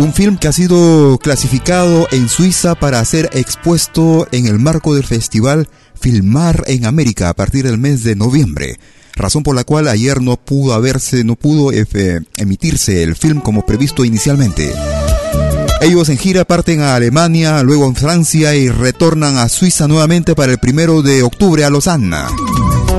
Un 0.00 0.12
film 0.12 0.36
que 0.36 0.48
ha 0.48 0.52
sido 0.52 1.18
clasificado 1.18 2.06
en 2.10 2.28
Suiza 2.28 2.74
para 2.74 3.02
ser 3.04 3.30
expuesto 3.32 4.28
en 4.30 4.46
el 4.46 4.58
marco 4.58 4.94
del 4.94 5.04
festival 5.04 5.68
Filmar 6.00 6.64
en 6.66 6.86
América 6.86 7.28
a 7.28 7.34
partir 7.34 7.64
del 7.64 7.78
mes 7.78 8.04
de 8.04 8.16
noviembre. 8.16 8.78
Razón 9.14 9.42
por 9.42 9.54
la 9.54 9.64
cual 9.64 9.88
ayer 9.88 10.22
no 10.22 10.36
pudo 10.36 10.74
haberse, 10.74 11.24
no 11.24 11.34
pudo 11.34 11.70
emitirse 11.72 13.02
el 13.02 13.16
film 13.16 13.40
como 13.40 13.66
previsto 13.66 14.04
inicialmente. 14.04 14.72
Ellos 15.80 16.08
en 16.08 16.18
gira 16.18 16.44
parten 16.44 16.80
a 16.80 16.96
Alemania, 16.96 17.62
luego 17.62 17.86
en 17.86 17.94
Francia 17.94 18.54
y 18.54 18.68
retornan 18.68 19.38
a 19.38 19.48
Suiza 19.48 19.86
nuevamente 19.86 20.34
para 20.34 20.52
el 20.52 20.58
primero 20.58 21.02
de 21.02 21.22
octubre 21.22 21.64
a 21.64 21.70
Losanna. 21.70 22.28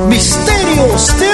Misterios 0.07 1.07
de 1.19 1.29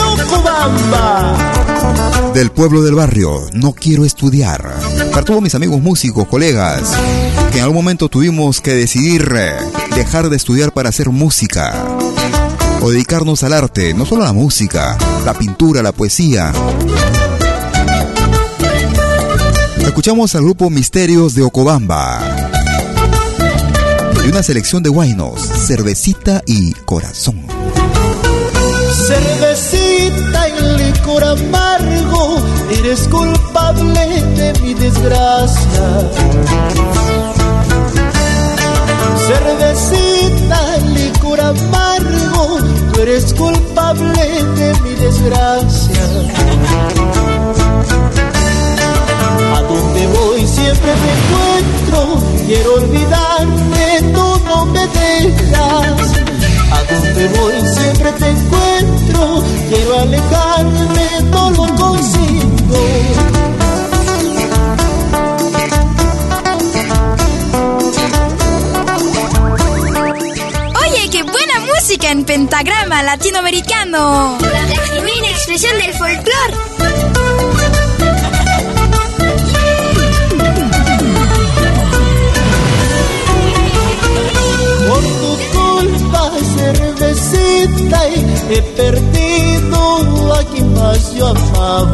Del 2.34 2.52
pueblo 2.52 2.82
del 2.84 2.96
barrio, 2.96 3.48
no 3.54 3.74
quiero 3.74 4.04
estudiar. 4.04 4.76
Para 5.12 5.24
todos 5.24 5.42
mis 5.42 5.56
amigos 5.56 5.82
músicos, 5.82 6.28
colegas, 6.28 6.92
que 7.52 7.60
en 7.60 7.64
algún 7.64 7.78
momento 7.78 8.10
tuvimos 8.10 8.60
que 8.60 8.74
decidir 8.74 9.34
eh, 9.38 9.54
dejar 9.96 10.30
de 10.30 10.36
estudiar 10.36 10.74
para 10.74 10.90
hacer 10.90 11.10
música. 11.10 11.86
O 12.82 12.90
dedicarnos 12.90 13.44
al 13.44 13.54
arte, 13.54 13.94
no 13.94 14.06
solo 14.06 14.24
a 14.24 14.28
la 14.28 14.34
música, 14.34 14.98
la 15.24 15.34
pintura, 15.34 15.82
la 15.82 15.94
poesía. 15.94 16.52
Escuchamos 19.80 20.36
al 20.36 20.42
grupo 20.44 20.70
Misterios 20.70 21.36
de 21.36 21.44
Ocobamba. 21.44 22.20
Y 24.26 24.28
una 24.28 24.44
selección 24.44 24.84
de 24.84 24.90
guainos, 24.90 25.40
cervecita 25.42 26.44
y 26.46 26.74
corazón. 26.74 27.65
Licor 31.16 31.24
amargo, 31.24 32.38
eres 32.78 33.08
culpable 33.08 34.06
de 34.36 34.54
mi 34.62 34.74
desgracia. 34.74 36.12
Cervecita 39.26 40.78
licor 40.94 41.40
amargo, 41.40 42.60
tú 42.92 43.02
eres 43.02 43.34
culpable 43.34 44.44
de 44.58 44.74
mi 44.82 44.96
desgracia. 44.96 45.85
Latinoamericano. 73.04 74.38
La 74.40 74.68
genuina 74.68 75.30
expresión 75.30 75.78
del 75.80 75.94
folclore. 75.94 76.54
Por 84.88 85.02
tu 85.02 85.32
culpa, 85.58 86.32
cervecita, 86.56 88.10
y 88.10 88.54
he 88.54 88.62
perdido 88.62 90.34
a 90.34 90.44
quien 90.44 90.74
más 90.74 91.14
yo 91.16 91.28
amaba. 91.28 91.94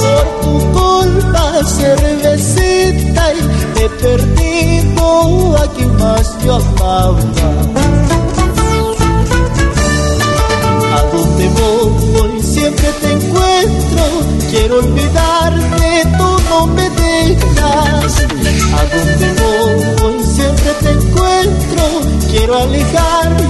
Por 0.00 0.26
tu 0.42 0.54
culpa, 0.72 1.44
cervecita, 1.64 3.32
y 3.34 3.80
he 3.82 3.88
perdido 3.88 5.56
a 5.56 5.66
quien 5.74 5.96
más 5.96 6.37
A 6.50 6.62
donde 11.12 11.46
voy 11.50 12.42
siempre 12.42 12.88
te 13.02 13.12
encuentro, 13.12 14.02
quiero 14.50 14.78
olvidarte, 14.78 16.06
tú 16.16 16.28
no 16.48 16.66
me 16.68 16.88
dejas. 16.88 18.24
A 18.72 18.82
donde 18.96 19.28
voy 19.42 20.24
siempre 20.24 20.72
te 20.80 20.90
encuentro, 20.92 21.82
quiero 22.30 22.56
alejarme, 22.56 23.47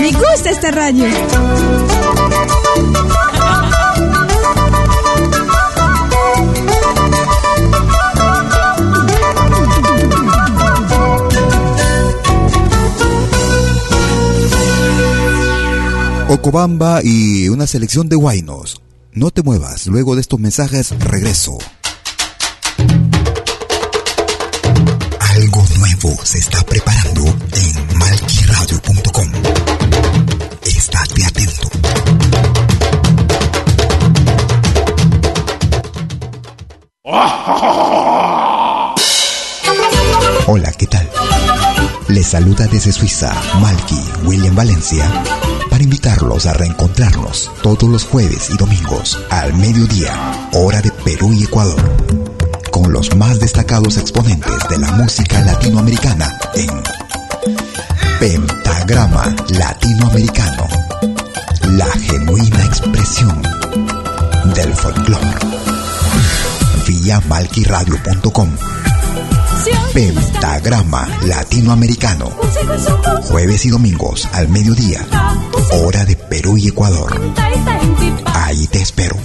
Me 0.00 0.12
gusta 0.12 0.50
esta 0.50 0.70
radio. 0.70 1.06
Ocobamba 16.28 17.00
y 17.02 17.48
una 17.48 17.66
selección 17.66 18.08
de 18.08 18.16
guainos. 18.16 18.80
No 19.12 19.30
te 19.30 19.42
muevas, 19.42 19.86
luego 19.86 20.14
de 20.14 20.20
estos 20.20 20.38
mensajes 20.38 20.90
regreso. 20.98 21.58
Algo 25.20 25.64
nuevo 25.78 26.16
se 26.24 26.38
está 26.38 26.62
preparando 26.62 27.24
en 27.24 27.98
malquiradio.com. 27.98 29.32
Estate 30.64 31.24
atento. 31.24 31.68
Hola, 40.46 40.72
¿qué 40.78 40.86
tal? 40.86 41.08
Les 42.08 42.26
saluda 42.26 42.66
desde 42.66 42.92
Suiza 42.92 43.34
Malky 43.60 44.00
William 44.24 44.54
Valencia 44.54 45.10
invitarlos 45.82 46.46
a 46.46 46.54
reencontrarnos 46.54 47.50
todos 47.62 47.88
los 47.88 48.04
jueves 48.04 48.50
y 48.50 48.56
domingos 48.56 49.18
al 49.30 49.54
mediodía, 49.54 50.50
hora 50.54 50.80
de 50.80 50.90
Perú 50.90 51.32
y 51.32 51.44
Ecuador, 51.44 51.80
con 52.70 52.92
los 52.92 53.14
más 53.16 53.38
destacados 53.40 53.96
exponentes 53.96 54.56
de 54.68 54.78
la 54.78 54.92
música 54.92 55.40
latinoamericana 55.40 56.38
en 56.54 56.70
Pentagrama 58.18 59.34
Latinoamericano, 59.50 60.66
la 61.72 61.86
genuina 61.86 62.64
expresión 62.64 63.42
del 64.54 64.74
folclore. 64.74 65.38
Vía 66.86 67.20
malquiradio.com 67.28 68.50
Pentagrama 69.92 71.08
Latinoamericano. 71.26 72.30
Jueves 73.28 73.66
y 73.66 73.70
domingos 73.70 74.28
al 74.32 74.48
mediodía. 74.48 75.04
Hora 75.70 76.04
de 76.04 76.16
Perú 76.16 76.56
y 76.56 76.68
Ecuador. 76.68 77.20
Ahí 78.24 78.66
te 78.68 78.80
espero. 78.80 79.16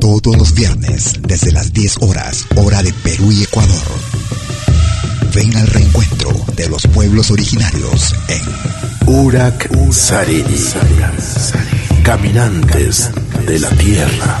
Todos 0.00 0.36
los 0.36 0.54
viernes, 0.54 1.12
desde 1.22 1.52
las 1.52 1.72
10 1.72 1.98
horas, 2.00 2.46
hora 2.56 2.82
de 2.82 2.92
Perú 2.92 3.30
y 3.30 3.44
Ecuador. 3.44 3.82
Ven 5.34 5.56
al 5.56 5.66
reencuentro 5.68 6.30
de 6.56 6.68
los 6.68 6.86
pueblos 6.88 7.30
originarios 7.30 8.14
en 8.28 8.42
Urak 9.06 9.70
Sariri. 9.92 10.56
Caminantes 12.02 13.10
de 13.46 13.58
la 13.60 13.70
Tierra. 13.70 14.40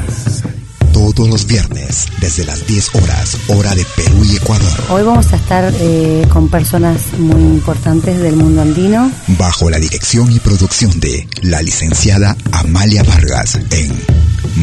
Todos 1.15 1.29
los 1.29 1.45
viernes, 1.45 2.07
desde 2.21 2.45
las 2.45 2.65
10 2.65 2.95
horas, 2.95 3.37
hora 3.49 3.75
de 3.75 3.85
Perú 3.97 4.23
y 4.23 4.37
Ecuador. 4.37 4.83
Hoy 4.89 5.03
vamos 5.03 5.33
a 5.33 5.35
estar 5.35 5.71
eh, 5.77 6.25
con 6.31 6.49
personas 6.49 7.13
muy 7.17 7.41
importantes 7.41 8.19
del 8.21 8.37
mundo 8.37 8.61
andino. 8.61 9.11
Bajo 9.37 9.69
la 9.69 9.77
dirección 9.77 10.31
y 10.31 10.39
producción 10.39 10.97
de 11.01 11.27
la 11.41 11.61
licenciada 11.61 12.37
Amalia 12.53 13.03
Vargas 13.03 13.59
en 13.71 13.91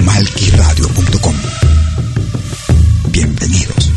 malquiradio.com. 0.04 1.34
Bienvenidos. 3.10 3.92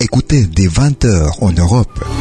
Écoutez 0.00 0.48
dès 0.54 0.68
20h 0.68 1.50
en 1.50 1.58
Europe 1.58 2.17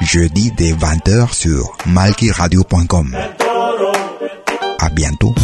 Jeudi 0.00 0.52
dès 0.52 0.72
20h 0.72 1.32
sur 1.32 1.76
malkiradio.com. 1.86 3.16
À 4.78 4.88
bientôt. 4.90 5.34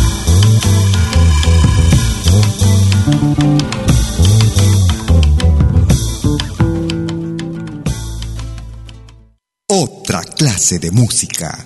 Otra 9.69 10.23
clase 10.23 10.79
de 10.79 10.91
música. 10.91 11.57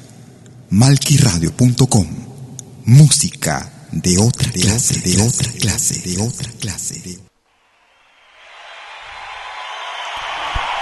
malquiradio.com. 0.71 2.07
Música 2.87 3.73
de 3.93 4.19
otra 4.19 4.51
clase, 4.51 5.01
de 5.01 5.21
otra 5.21 5.51
clase, 5.53 6.01
de 6.01 6.19
otra 6.19 6.51
clase. 6.61 7.01
De... 7.01 7.26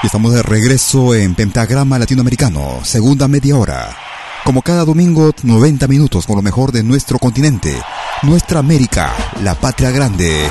Estamos 0.05 0.35
de 0.35 0.43
regreso 0.43 1.15
en 1.15 1.35
Pentagrama 1.35 1.99
Latinoamericano, 1.99 2.81
segunda 2.85 3.27
media 3.27 3.57
hora. 3.57 3.97
Como 4.45 4.61
cada 4.61 4.85
domingo, 4.85 5.33
90 5.43 5.89
minutos 5.89 6.27
con 6.27 6.37
lo 6.37 6.43
mejor 6.43 6.73
de 6.73 6.83
nuestro 6.83 7.19
continente, 7.19 7.75
nuestra 8.23 8.59
América, 8.61 9.15
la 9.43 9.55
patria 9.55 9.91
grande. 9.91 10.51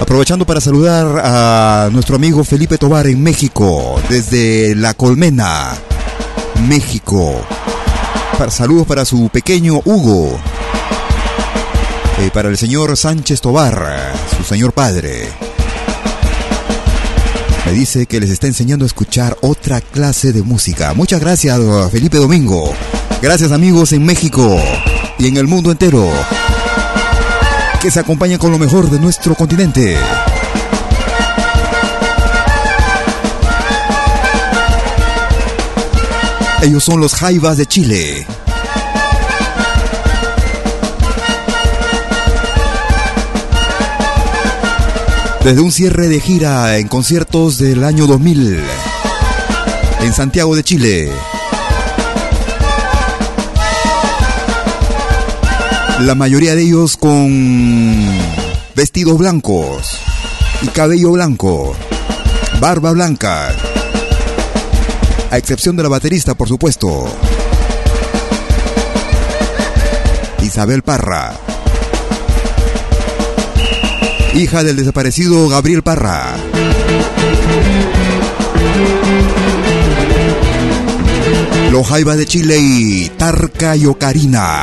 Aprovechando 0.00 0.44
para 0.44 0.60
saludar 0.60 1.22
a 1.24 1.88
nuestro 1.92 2.16
amigo 2.16 2.42
Felipe 2.42 2.76
Tobar 2.78 3.06
en 3.06 3.22
México, 3.22 4.00
desde 4.10 4.74
La 4.74 4.92
Colmena, 4.94 5.74
México. 6.66 7.46
Para, 8.36 8.50
saludos 8.50 8.88
para 8.88 9.04
su 9.04 9.28
pequeño 9.28 9.80
Hugo. 9.84 10.36
Eh, 12.18 12.30
para 12.34 12.48
el 12.48 12.58
señor 12.58 12.96
Sánchez 12.96 13.40
Tobar, 13.40 14.12
su 14.36 14.42
señor 14.42 14.72
padre. 14.72 15.51
Me 17.64 17.72
dice 17.72 18.06
que 18.06 18.20
les 18.20 18.30
está 18.30 18.48
enseñando 18.48 18.84
a 18.84 18.86
escuchar 18.86 19.36
otra 19.40 19.80
clase 19.80 20.32
de 20.32 20.42
música. 20.42 20.94
Muchas 20.94 21.20
gracias, 21.20 21.60
Felipe 21.90 22.18
Domingo. 22.18 22.74
Gracias, 23.22 23.52
amigos 23.52 23.92
en 23.92 24.04
México 24.04 24.60
y 25.18 25.28
en 25.28 25.36
el 25.36 25.46
mundo 25.46 25.70
entero. 25.70 26.10
Que 27.80 27.90
se 27.90 28.00
acompañan 28.00 28.38
con 28.38 28.50
lo 28.50 28.58
mejor 28.58 28.90
de 28.90 28.98
nuestro 28.98 29.34
continente. 29.34 29.96
Ellos 36.62 36.84
son 36.84 37.00
los 37.00 37.14
Jaivas 37.14 37.56
de 37.56 37.66
Chile. 37.66 38.26
Desde 45.44 45.60
un 45.60 45.72
cierre 45.72 46.08
de 46.08 46.20
gira 46.20 46.78
en 46.78 46.86
conciertos 46.86 47.58
del 47.58 47.82
año 47.82 48.06
2000 48.06 48.60
en 50.02 50.12
Santiago 50.12 50.54
de 50.54 50.62
Chile. 50.62 51.10
La 56.00 56.14
mayoría 56.14 56.54
de 56.54 56.62
ellos 56.62 56.96
con 56.96 58.06
vestidos 58.76 59.18
blancos 59.18 59.98
y 60.62 60.68
cabello 60.68 61.10
blanco, 61.10 61.74
barba 62.60 62.92
blanca. 62.92 63.52
A 65.30 65.38
excepción 65.38 65.76
de 65.76 65.82
la 65.82 65.88
baterista, 65.88 66.34
por 66.34 66.46
supuesto. 66.46 67.06
Isabel 70.40 70.82
Parra. 70.82 71.51
Hija 74.34 74.64
del 74.64 74.76
desaparecido 74.76 75.46
Gabriel 75.48 75.82
Parra. 75.82 76.34
Los 81.70 81.86
Jaiba 81.86 82.16
de 82.16 82.26
Chile 82.26 82.58
y 82.58 83.10
Tarca 83.10 83.76
y 83.76 83.86
Ocarina. 83.86 84.62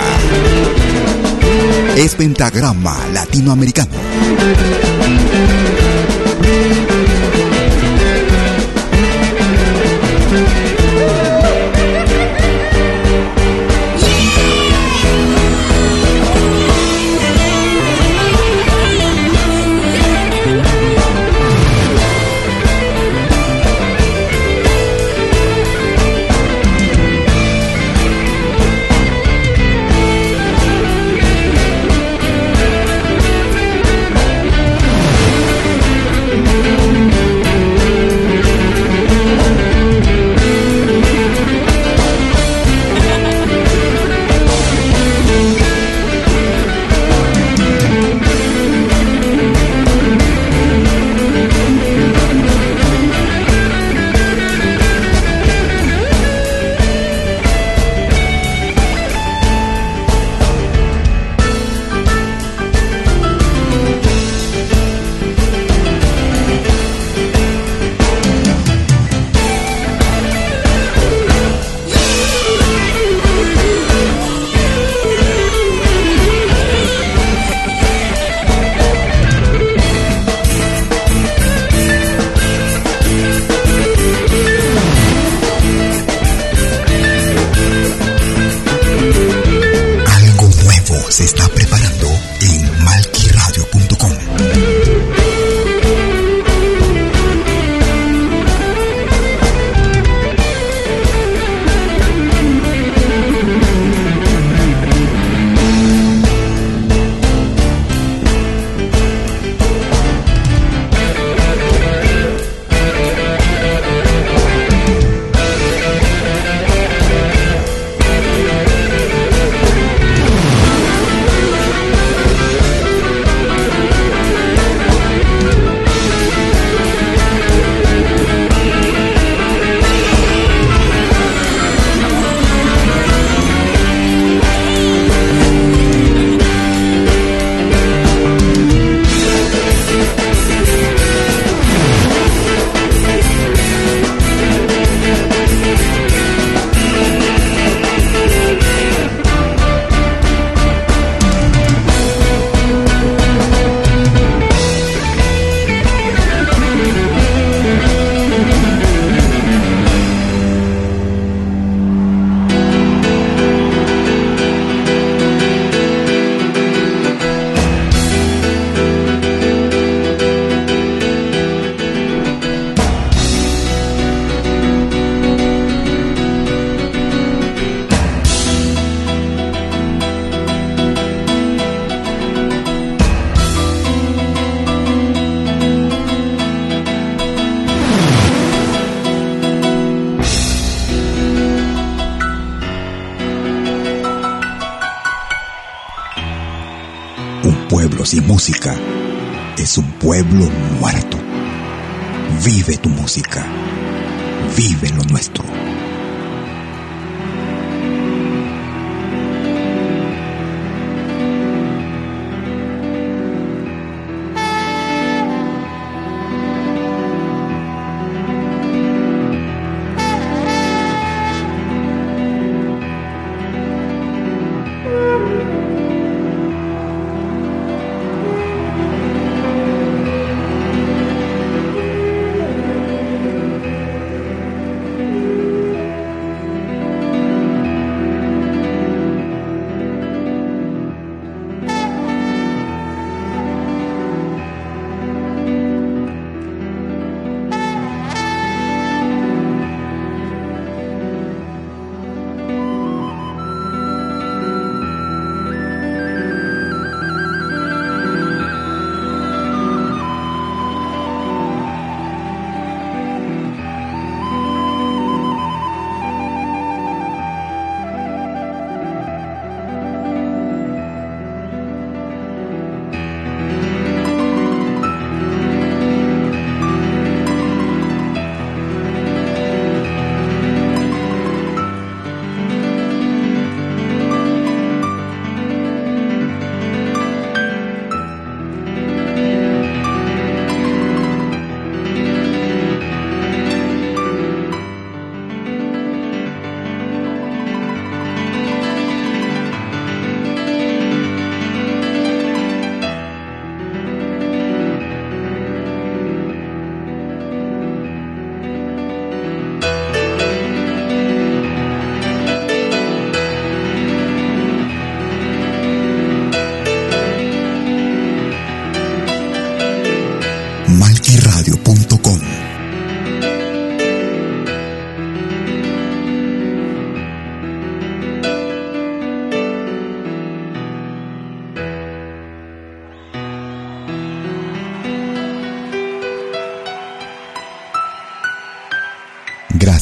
Es 1.96 2.16
pentagrama 2.16 2.98
latinoamericano. 3.14 3.92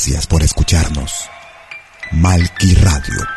Gracias 0.08 0.28
por 0.28 0.42
escucharnos. 0.42 1.12
malquiradio.com 2.14 3.37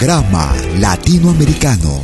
Pentagrama 0.00 0.56
Latinoamericano. 0.80 1.99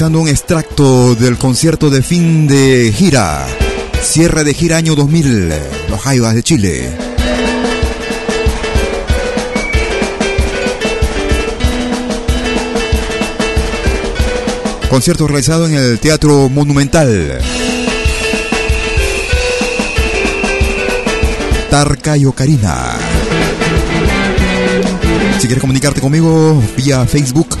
Escuchando 0.00 0.20
un 0.20 0.28
extracto 0.28 1.14
del 1.14 1.36
concierto 1.36 1.90
de 1.90 2.00
fin 2.00 2.46
de 2.46 2.90
gira. 2.90 3.46
Cierre 4.00 4.44
de 4.44 4.54
gira 4.54 4.78
año 4.78 4.94
2000. 4.94 5.52
Los 5.90 6.00
Jaivas 6.00 6.34
de 6.34 6.42
Chile. 6.42 6.96
Concierto 14.88 15.28
realizado 15.28 15.66
en 15.66 15.74
el 15.74 15.98
Teatro 15.98 16.48
Monumental. 16.48 17.38
Tarca 21.68 22.16
y 22.16 22.24
Ocarina. 22.24 22.96
Si 25.40 25.46
quieres 25.46 25.60
comunicarte 25.60 26.00
conmigo 26.00 26.62
vía 26.74 27.04
Facebook, 27.04 27.59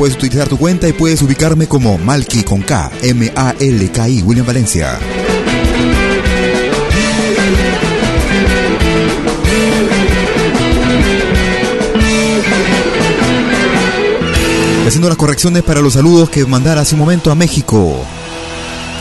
puedes 0.00 0.16
utilizar 0.16 0.48
tu 0.48 0.56
cuenta 0.56 0.88
y 0.88 0.94
puedes 0.94 1.20
ubicarme 1.20 1.66
como 1.66 1.98
Malki 1.98 2.42
con 2.42 2.62
K, 2.62 2.90
M-A-L-K-I, 3.02 4.22
William 4.22 4.46
Valencia. 4.46 4.98
Haciendo 14.86 15.10
las 15.10 15.18
correcciones 15.18 15.62
para 15.64 15.82
los 15.82 15.92
saludos 15.92 16.30
que 16.30 16.46
mandara 16.46 16.80
hace 16.80 16.94
un 16.94 17.00
momento 17.00 17.30
a 17.30 17.34
México. 17.34 18.02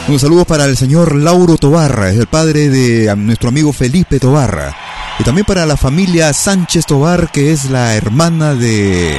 Unos 0.09 0.19
saludos 0.19 0.45
para 0.47 0.65
el 0.65 0.75
señor 0.75 1.15
Lauro 1.15 1.55
Tobar, 1.55 2.07
es 2.11 2.19
el 2.19 2.27
padre 2.27 2.67
de 2.67 3.15
nuestro 3.15 3.47
amigo 3.47 3.71
Felipe 3.71 4.19
Tobar. 4.19 4.75
Y 5.17 5.23
también 5.23 5.45
para 5.45 5.65
la 5.65 5.77
familia 5.77 6.33
Sánchez 6.33 6.85
Tobar, 6.85 7.31
que 7.31 7.53
es 7.53 7.69
la 7.69 7.95
hermana 7.95 8.53
de 8.53 9.17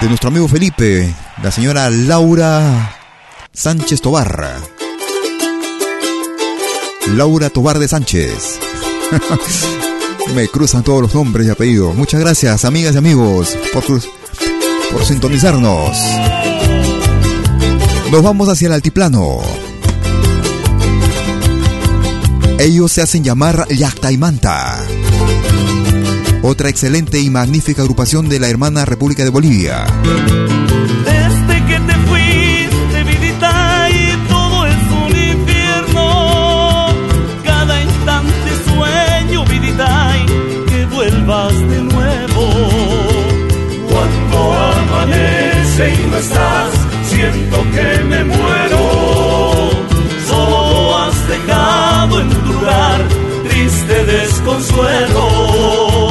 de 0.00 0.08
nuestro 0.08 0.28
amigo 0.28 0.46
Felipe, 0.48 1.12
la 1.42 1.50
señora 1.50 1.90
Laura 1.90 2.96
Sánchez 3.52 4.00
Tobar. 4.00 4.60
Laura 7.14 7.50
Tobar 7.50 7.78
de 7.78 7.88
Sánchez. 7.88 8.60
Me 10.34 10.46
cruzan 10.48 10.84
todos 10.84 11.02
los 11.02 11.14
nombres 11.14 11.46
y 11.46 11.50
apellidos. 11.50 11.94
Muchas 11.96 12.20
gracias, 12.20 12.64
amigas 12.64 12.94
y 12.94 12.98
amigos, 12.98 13.56
por, 13.72 13.84
por 13.84 15.04
sintonizarnos. 15.04 15.98
Nos 18.12 18.22
vamos 18.22 18.48
hacia 18.48 18.66
el 18.66 18.74
altiplano. 18.74 19.38
Ellos 22.58 22.92
se 22.92 23.02
hacen 23.02 23.24
llamar 23.24 23.66
Yactaimanta. 23.68 24.78
Otra 26.48 26.70
excelente 26.70 27.20
y 27.20 27.28
magnífica 27.28 27.82
agrupación 27.82 28.26
de 28.28 28.40
la 28.40 28.48
hermana 28.48 28.86
República 28.86 29.22
de 29.22 29.28
Bolivia. 29.28 29.84
Desde 31.04 31.66
que 31.66 31.78
te 31.78 31.92
fuiste, 32.08 33.04
vidita, 33.04 33.90
y 33.90 34.16
todo 34.28 34.64
es 34.64 34.76
un 35.04 35.10
infierno. 35.10 36.86
Cada 37.44 37.82
instante 37.82 38.50
sueño, 38.64 39.44
vidita, 39.44 40.16
que 40.68 40.86
vuelvas 40.86 41.52
de 41.68 41.82
nuevo. 41.82 42.70
Cuando 43.90 44.54
amanece 44.54 45.94
y 45.94 46.06
no 46.10 46.16
estás, 46.16 46.72
siento 47.10 47.62
que 47.74 48.04
me 48.04 48.24
muero. 48.24 49.70
Solo 50.26 50.96
has 50.98 51.28
dejado 51.28 52.22
en 52.22 52.30
tu 52.30 52.40
lugar 52.52 53.28
triste 53.48 54.04
desconsuelo. 54.04 56.07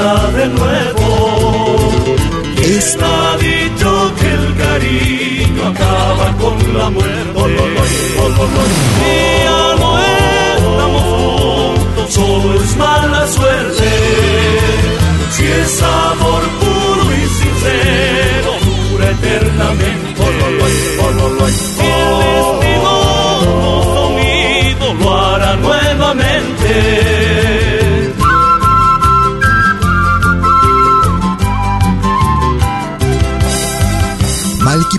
De 0.00 0.46
nuevo. 0.48 1.76
¿Quién 2.56 3.02
ha 3.02 3.36
dicho 3.36 3.90
que 4.18 4.28
el 4.40 4.46
cariño 4.56 5.62
acaba 5.68 6.26
con 6.40 6.56
la 6.78 6.90
muerte? 6.90 7.20
Ya 9.00 9.62
no 9.78 9.88
estamos 10.58 11.02
juntos, 11.02 12.14
solo 12.14 12.54
es 12.62 12.76
mala 12.76 13.26
suerte. 13.26 13.90
Si 15.32 15.44
es 15.44 15.82
amor 15.82 16.42
puro 16.60 17.02
y 17.12 17.24
sincero, 17.40 18.50
dura 18.90 19.06
eternamente. 19.10 20.22
El 20.22 21.36
destino 21.38 22.02
nos 23.00 23.46
unido, 24.08 24.86
lo 24.94 25.08
hará 25.16 25.56
nuevamente. 25.56 27.19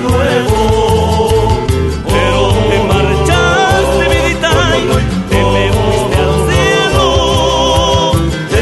nuevo. 0.00 1.64
Pero 2.06 2.40
te 2.70 2.78
marchaste, 2.92 4.04
vidita, 4.14 4.50
te 5.30 5.40
me 5.54 5.72
fuiste 5.72 6.16
al 6.26 6.34
cielo. 6.50 7.06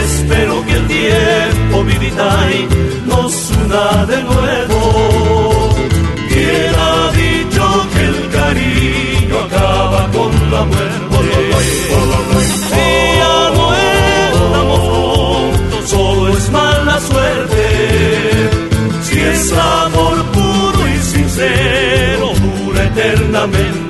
Espero 0.05 0.65
que 0.67 0.73
el 0.73 0.87
tiempo, 0.87 1.85
vidita, 1.85 2.49
nos 3.07 3.51
una 3.51 4.07
de 4.07 4.23
nuevo. 4.23 4.79
¿Quién 6.29 6.73
ha 6.75 7.13
dicho 7.13 7.65
que 7.95 8.03
el 8.13 8.31
cariño 8.31 9.39
acaba 9.47 10.09
con 10.13 10.51
la 10.51 10.65
muerte? 10.65 11.07
Y 21.37 21.39
sincero, 21.39 22.33
dura 22.65 22.85
eternamente. 22.85 23.86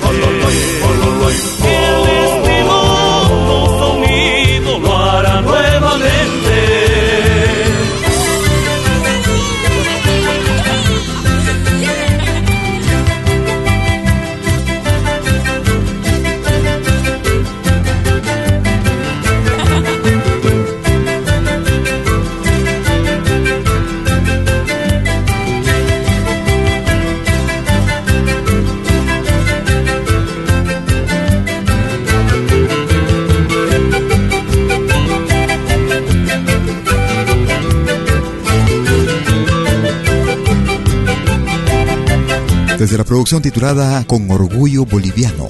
Producción 43.17 43.41
titulada 43.41 44.05
Con 44.05 44.31
Orgullo 44.31 44.85
Boliviano. 44.85 45.49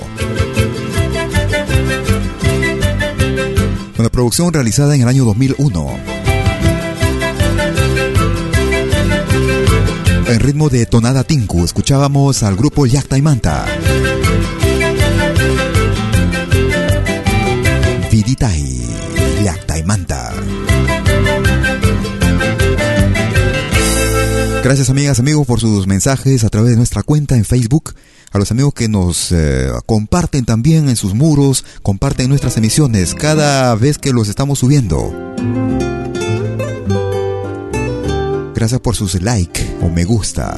Una 3.99 4.09
producción 4.09 4.53
realizada 4.53 4.95
en 4.95 5.03
el 5.03 5.09
año 5.09 5.25
2001. 5.25 5.99
En 10.29 10.39
ritmo 10.39 10.69
de 10.69 10.87
tonada 10.87 11.25
tinku 11.25 11.65
escuchábamos 11.65 12.45
al 12.45 12.55
grupo 12.55 12.87
Yacta 12.87 13.19
y 13.19 13.23
Manta. 13.23 13.67
Gracias 24.67 24.91
amigas, 24.91 25.21
amigos 25.21 25.47
por 25.47 25.61
sus 25.61 25.87
mensajes 25.87 26.43
a 26.43 26.49
través 26.49 26.73
de 26.73 26.77
nuestra 26.77 27.05
cuenta 27.05 27.37
en 27.37 27.45
Facebook. 27.45 27.95
A 28.33 28.39
los 28.39 28.51
amigos 28.51 28.75
que 28.75 28.89
nos 28.89 29.31
eh, 29.31 29.69
comparten 29.87 30.45
también 30.45 30.89
en 30.89 30.97
sus 30.97 31.15
muros, 31.15 31.65
comparten 31.85 32.29
nuestras 32.29 32.57
emisiones 32.57 33.15
cada 33.15 33.73
vez 33.77 33.97
que 33.97 34.13
los 34.13 34.29
estamos 34.29 34.59
subiendo. 34.59 35.15
Gracias 38.57 38.81
por 38.81 38.97
sus 38.97 39.23
like 39.23 39.77
o 39.83 39.89
me 39.89 40.03
gusta. 40.03 40.57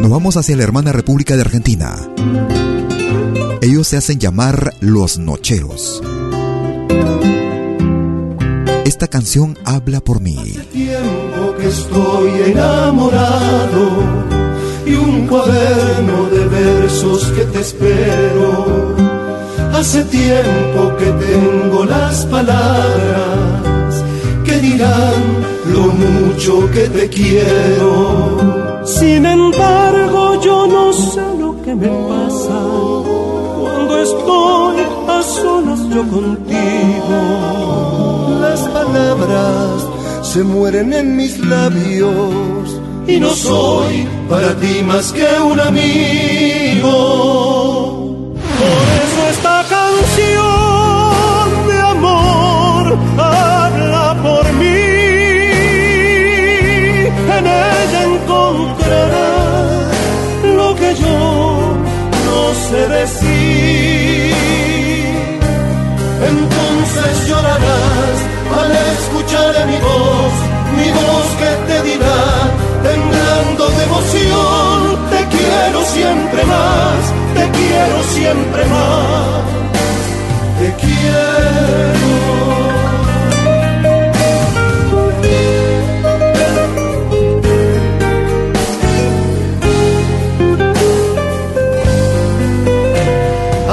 Nos 0.00 0.08
vamos 0.08 0.38
hacia 0.38 0.56
la 0.56 0.62
hermana 0.62 0.92
República 0.92 1.36
de 1.36 1.42
Argentina. 1.42 1.94
Ellos 3.60 3.86
se 3.86 3.98
hacen 3.98 4.18
llamar 4.18 4.72
los 4.80 5.18
Nocheros. 5.18 6.02
Esta 8.86 9.08
canción 9.08 9.58
habla 9.66 10.00
por 10.00 10.22
mí. 10.22 10.38
Que 11.58 11.68
estoy 11.68 12.30
enamorado 12.52 13.82
y 14.86 14.94
un 14.94 15.26
cuaderno 15.26 16.24
de 16.30 16.46
versos 16.46 17.24
que 17.32 17.44
te 17.46 17.60
espero. 17.60 18.94
Hace 19.72 20.04
tiempo 20.04 20.96
que 20.98 21.06
tengo 21.26 21.84
las 21.84 22.24
palabras 22.26 24.04
que 24.44 24.58
dirán 24.58 25.22
lo 25.72 25.82
mucho 26.04 26.70
que 26.70 26.88
te 26.88 27.08
quiero. 27.08 28.82
Sin 28.84 29.26
embargo, 29.26 30.40
yo 30.40 30.66
no 30.66 30.92
sé 30.92 31.22
lo 31.38 31.60
que 31.62 31.74
me 31.74 31.88
pasa 31.88 32.58
cuando 33.58 33.60
cuando 33.60 33.98
estoy 33.98 34.76
a 35.08 35.22
solas 35.22 35.80
yo 35.90 36.02
contigo. 36.08 37.18
Las 38.40 38.60
palabras 38.68 39.97
se 40.28 40.44
mueren 40.44 40.92
en 40.92 41.16
mis 41.16 41.38
labios 41.38 42.78
y 43.06 43.18
no 43.18 43.30
soy 43.30 44.06
para 44.28 44.54
ti 44.56 44.82
más 44.84 45.10
que 45.12 45.26
un 45.40 45.58
amigo. 45.58 46.92
Por 48.60 48.84
eso 49.04 49.20
esta 49.30 49.64
canción 49.76 51.48
de 51.70 51.78
amor 51.80 52.98
habla 53.16 54.06
por 54.22 54.44
mí. 54.60 54.66
En 57.36 57.44
ella 57.46 58.00
encontrarás 58.12 59.94
lo 60.58 60.68
que 60.76 60.94
yo 60.94 61.18
no 62.26 62.40
sé 62.68 62.80
decir. 62.98 64.34
Entonces 66.32 67.12
llorarás 67.28 67.87
al 68.60 68.72
escuchar 68.72 69.66
mi 69.66 69.78
voz, 69.88 70.34
mi 70.76 70.88
voz 70.98 71.28
que 71.40 71.50
te 71.68 71.82
dirá, 71.88 72.20
temblando 72.88 73.68
de 73.76 73.82
emoción, 73.84 74.76
te 75.12 75.20
quiero 75.36 75.84
siempre 75.96 76.44
más, 76.44 77.00
te 77.36 77.44
quiero 77.58 77.96
siempre 78.16 78.64
más, 78.74 79.42
te 80.60 80.68
quiero. 80.82 82.08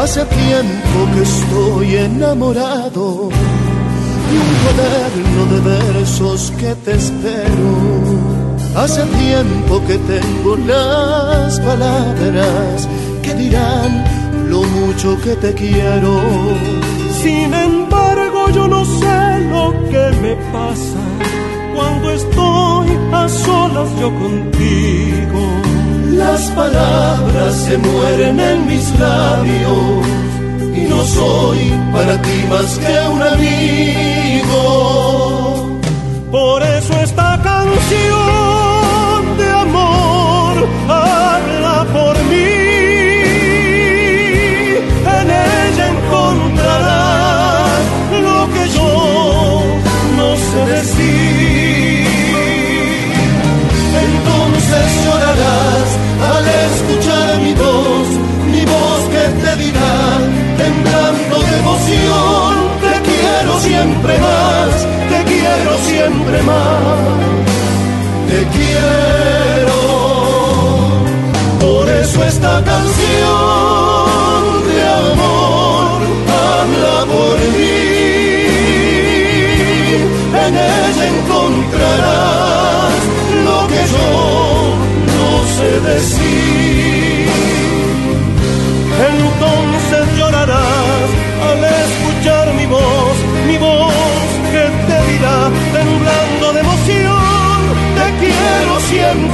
Hace 0.02 0.24
tiempo 0.26 0.98
que 1.14 1.22
estoy 1.24 1.96
enamorado 1.96 3.30
un 4.36 4.52
cuaderno 4.64 5.42
de 5.54 5.60
versos 5.94 6.52
que 6.60 6.76
te 6.84 6.94
espero. 6.96 7.72
Hace 8.76 9.04
tiempo 9.04 9.82
que 9.88 9.98
tengo 10.14 10.58
las 10.58 11.60
palabras 11.60 12.88
que 13.24 13.34
dirán 13.34 14.04
lo 14.50 14.64
mucho 14.64 15.18
que 15.22 15.36
te 15.36 15.54
quiero. 15.54 16.22
Sin 17.22 17.54
embargo, 17.54 18.50
yo 18.52 18.68
no 18.68 18.84
sé 18.86 19.40
lo 19.50 19.72
que 19.92 20.06
me 20.22 20.36
pasa 20.52 21.04
cuando 21.76 22.12
estoy 22.12 22.88
a 23.12 23.30
solas 23.30 23.90
yo 24.00 24.10
contigo. 24.14 25.42
Las 26.12 26.42
palabras 26.52 27.56
se 27.56 27.78
mueren 27.78 28.40
en 28.40 28.68
mis 28.68 29.00
labios 29.00 30.25
y 30.76 30.82
no 30.88 31.04
soy 31.06 31.74
para 31.94 32.22
ti 32.22 32.46
más 32.50 32.78
que 32.78 33.08
un 33.14 33.22
amigo. 33.22 34.60
Por 36.32 36.64
eso 36.64 36.94
esta 37.02 37.40
canción 37.42 38.25
siempre 63.86 64.18
más, 64.18 64.88
te 65.10 65.20
quiero 65.32 65.78
siempre 65.90 66.42
más, 66.44 66.82
te 68.30 68.40
quiero. 68.56 69.80
Por 71.60 71.90
eso 71.90 72.24
esta 72.24 72.64
canción 72.64 74.48
de 74.70 74.78
amor 75.12 76.02
habla 76.50 76.98
por 77.14 77.38
mí, 77.56 77.78
en 80.46 80.54
ella 80.56 81.06
encontrarás 81.16 83.00
lo 83.48 83.60
que 83.68 83.82
yo 83.94 84.10
no 85.16 85.28
sé 85.58 85.70
decir. 85.92 86.85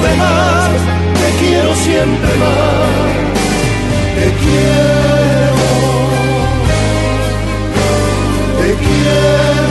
Siempre 0.01 0.17
más, 0.17 0.69
te 1.13 1.45
quiero 1.45 1.75
siempre 1.75 2.37
más, 2.37 2.89
te 4.15 4.33
quiero, 4.41 5.61
te 8.61 8.73
quiero. 8.75 9.61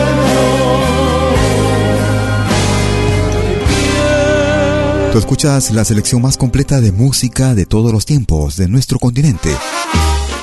Tú 5.13 5.19
escuchas 5.19 5.71
la 5.73 5.85
selección 5.85 6.23
más 6.23 6.37
completa 6.37 6.81
de 6.81 6.93
música 6.93 7.55
de 7.57 7.67
todos 7.67 7.93
los 7.93 8.07
tiempos 8.07 8.57
de 8.57 8.69
nuestro 8.69 9.01
continente, 9.01 9.51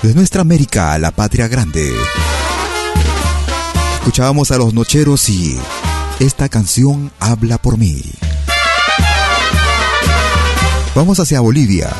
de 0.03 0.13
nuestra 0.13 0.41
América, 0.41 0.99
la 0.99 1.11
patria 1.11 1.47
grande. 1.47 1.93
Escuchábamos 3.99 4.51
a 4.51 4.57
los 4.57 4.73
Nocheros 4.73 5.29
y 5.29 5.57
esta 6.19 6.49
canción 6.49 7.11
habla 7.19 7.57
por 7.57 7.77
mí. 7.77 8.01
Vamos 10.97 11.19
hacia 11.19 11.39
Bolivia. 11.41 11.91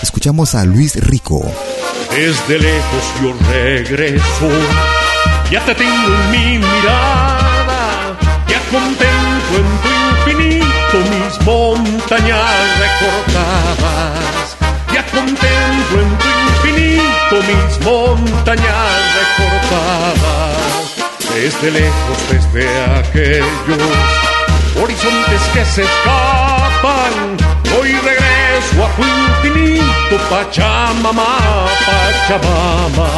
Escuchamos 0.00 0.54
a 0.54 0.64
Luis 0.64 0.96
Rico. 0.96 1.44
Desde 2.10 2.58
lejos 2.58 3.04
yo 3.22 3.34
regreso, 3.52 4.48
ya 5.50 5.62
te 5.66 5.74
tengo 5.74 5.92
en 5.92 6.30
mi 6.30 6.56
mirada, 6.56 8.16
ya 8.48 8.60
contemplo 8.70 9.58
en 9.58 9.68
tu 9.82 9.90
infinito 10.32 10.96
mis 11.12 11.38
montañas 11.44 12.78
recortadas, 12.78 14.56
ya 14.94 15.04
contemplo 15.08 16.00
en 16.00 16.16
tu 16.16 16.28
infinito 16.72 17.36
mis 17.46 17.78
montañas 17.84 19.02
recortadas, 19.36 20.94
desde 21.34 21.70
lejos, 21.72 22.18
desde 22.30 22.64
aquellos 23.00 24.33
horizontes 24.82 25.42
que 25.52 25.64
se 25.64 25.82
escapan, 25.82 27.12
hoy 27.78 27.92
regreso 27.92 28.84
a 28.84 28.88
tu 28.96 29.02
infinito 29.02 30.16
Pachamama, 30.30 31.38
Pachamama. 31.86 33.10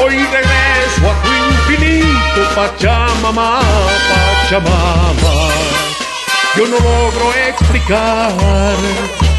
Hoy 0.00 0.16
regreso 0.16 1.02
a 1.10 1.12
tu 1.22 1.30
infinito 1.50 2.40
Pachamama, 2.54 3.50
Pachamama. 4.10 5.34
Yo 6.56 6.64
no 6.66 6.76
logro 6.76 7.26
explicar 7.48 8.32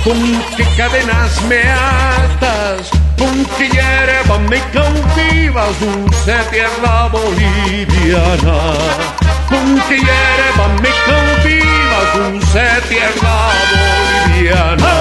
con 0.03 0.17
qué 0.57 0.65
cadenas 0.75 1.31
me 1.43 1.61
atas, 1.61 2.89
con 3.17 3.45
qué 3.57 3.69
hierba 3.69 4.37
me 4.49 4.59
cautivas, 4.71 5.79
dulce 5.79 6.35
tierra 6.51 7.07
boliviana. 7.09 8.59
con 9.53 9.79
que 9.87 9.97
hierba 9.97 10.67
me 10.81 10.91
cautiva, 11.05 11.99
con 12.13 12.41
sepia 12.41 13.09
la 13.21 13.37
boliviana. 14.25 14.93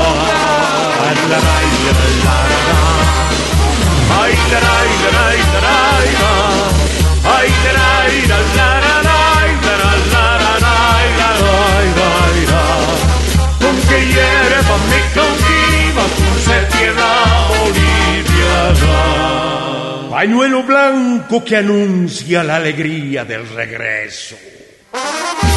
Pañuelo 20.22 20.62
blanco 20.62 21.44
que 21.44 21.56
anuncia 21.56 22.44
la 22.44 22.54
alegría 22.54 23.24
del 23.24 23.44
regreso. 23.48 24.36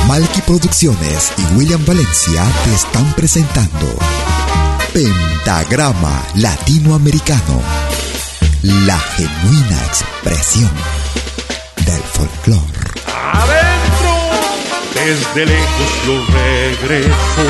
Malky 0.07 0.41
Producciones 0.41 1.31
y 1.37 1.55
William 1.55 1.85
Valencia 1.85 2.43
te 2.63 2.73
están 2.73 3.13
presentando 3.13 3.95
Pentagrama 4.91 6.19
Latinoamericano, 6.37 7.61
la 8.87 8.97
genuina 8.97 9.85
expresión 9.85 10.71
del 11.85 12.01
folclore. 12.01 12.89
Adentro, 13.33 14.13
desde 14.95 15.45
lejos 15.45 15.91
yo 16.07 16.25
regreso 16.33 17.45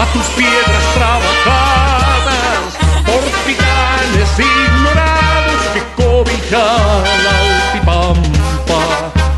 a 0.00 0.12
tus 0.12 0.26
piedras 0.36 0.94
trabajadas 0.94 2.74
por 3.06 3.24
titanes 3.44 4.28
cobija 4.36 4.77
la 6.56 7.30
altipampa, 7.40 8.80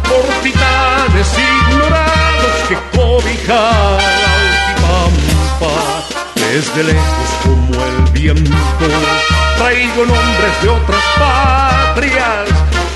por 0.04 0.42
titanes 0.42 1.28
ignorados 1.38 2.54
que 2.68 2.76
cobija 2.96 3.62
la 4.22 4.30
altipampa. 4.38 5.74
Desde 6.36 6.84
lejos 6.84 7.30
como 7.42 7.84
el 7.84 8.12
viento, 8.12 8.86
traigo 9.58 10.06
nombres 10.06 10.62
de 10.62 10.68
otras 10.68 11.04
patrias, 11.18 12.48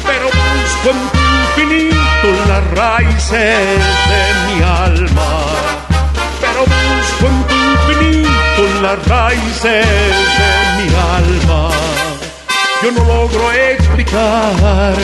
pero 0.07 0.27
busco 0.27 0.91
en 0.91 1.09
tu 1.11 1.63
infinito 1.63 2.29
las 2.49 2.71
raíces 2.71 3.79
de 4.11 4.25
mi 4.47 4.63
alma. 4.63 5.31
Pero 6.41 6.61
busco 6.61 7.27
en 7.27 7.43
tu 7.49 7.55
infinito 7.55 8.81
las 8.81 9.09
raíces 9.09 9.87
de 10.39 10.83
mi 10.83 10.95
alma. 10.95 12.14
Yo 12.85 12.93
no 12.93 13.03
logro 13.05 13.51
explicar 13.51 14.95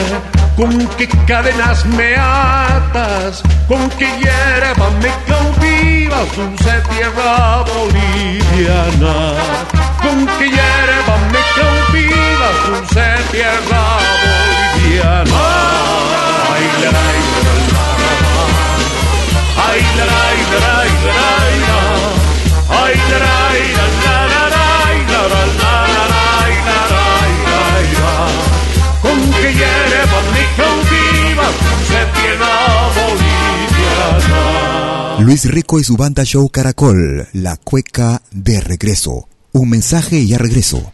con 0.55 0.87
qué 0.97 1.07
cadenas 1.25 1.83
me 1.87 2.15
atas, 2.15 3.41
con 3.67 3.89
qué 3.97 4.05
hierba 4.19 4.91
me 5.01 5.09
cautivas, 5.25 6.35
dulce 6.35 6.79
tierra 6.91 7.63
boliviana. 7.63 9.33
Con 9.99 10.27
qué 10.37 10.49
hierba 10.51 11.17
me 11.33 11.41
cautivas, 11.57 12.55
dulce 12.67 13.05
tierra 13.31 13.83
boliviana. 14.21 15.41
Ay, 16.53 16.65
la, 16.83 16.91
la, 16.91 17.01
la, 17.01 17.53
la. 17.73 17.81
La, 19.57 19.73
la, 19.97 20.05
la, 20.05 20.21
la, 20.59 20.73
la, 20.73 20.83
la, 20.83 21.03
la, 23.97 24.49
la, 24.49 24.50
Luis 35.21 35.45
Rico 35.45 35.79
y 35.79 35.83
su 35.83 35.97
banda 35.97 36.23
show 36.23 36.49
Caracol, 36.49 37.27
La 37.33 37.55
Cueca 37.55 38.23
de 38.31 38.59
Regreso. 38.59 39.27
Un 39.51 39.69
mensaje 39.69 40.17
y 40.17 40.29
ya 40.29 40.39
regreso. 40.39 40.91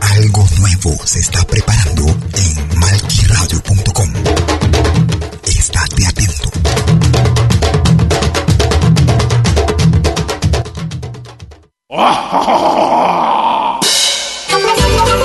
Algo 0.00 0.48
nuevo 0.58 0.96
se 1.04 1.18
está 1.18 1.44
preparando 1.44 2.06
en 2.08 2.78
malquiradio.com. 2.80 4.12
Estate 5.44 6.06
atento. 6.06 6.50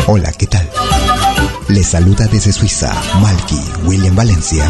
Hola, 0.08 0.34
¿qué 0.34 0.48
tal? 0.48 0.70
Les 1.70 1.88
saluda 1.88 2.28
desde 2.28 2.52
Suiza 2.52 2.94
Malky 3.22 3.62
William 3.86 4.16
Valencia 4.16 4.70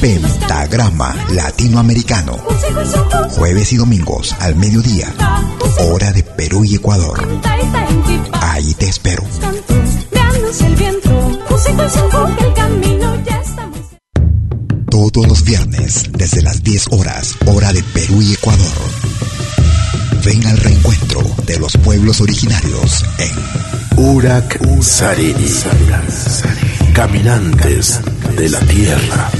Pentagrama 0.00 1.14
Latinoamericano. 1.30 2.36
Jueves 3.30 3.72
y 3.72 3.76
domingos 3.76 4.34
al 4.40 4.56
mediodía. 4.56 5.12
Hora 5.78 6.12
de 6.12 6.22
Perú 6.22 6.64
y 6.64 6.76
Ecuador. 6.76 7.26
Ahí 8.32 8.74
te 8.74 8.88
espero. 8.88 9.24
Todos 14.90 15.26
los 15.28 15.44
viernes, 15.44 16.04
desde 16.12 16.42
las 16.42 16.62
10 16.62 16.86
horas, 16.92 17.34
hora 17.46 17.72
de 17.72 17.82
Perú 17.82 18.22
y 18.22 18.34
Ecuador. 18.34 18.66
Ven 20.24 20.46
al 20.46 20.56
reencuentro 20.56 21.22
de 21.46 21.58
los 21.58 21.76
pueblos 21.76 22.20
originarios 22.20 23.04
en 23.18 24.04
Urak 24.04 24.58
Sariri. 24.82 25.52
Caminantes 26.94 28.00
de 28.36 28.48
la 28.48 28.60
tierra. 28.60 29.30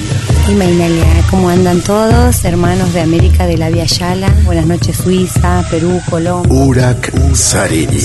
Imainalia, 0.49 1.07
¿cómo 1.30 1.49
andan 1.49 1.80
todos? 1.80 2.45
Hermanos 2.45 2.92
de 2.92 3.01
América 3.01 3.47
de 3.47 3.57
la 3.57 3.70
Via 3.70 3.86
Yala. 3.86 4.28
Buenas 4.45 4.66
noches, 4.66 4.99
Suiza, 4.99 5.64
Perú, 5.70 6.03
Colombia. 6.11 6.53
Urak 6.53 7.11
Sariri. 7.34 7.99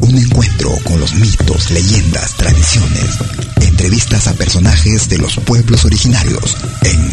Un 0.00 0.18
encuentro 0.18 0.70
con 0.84 0.98
los 1.00 1.14
mitos, 1.16 1.70
leyendas, 1.70 2.34
tradiciones, 2.34 3.18
entrevistas 3.60 4.26
a 4.26 4.32
personajes 4.32 5.10
de 5.10 5.18
los 5.18 5.36
pueblos 5.36 5.84
originarios 5.84 6.56
en 6.82 7.10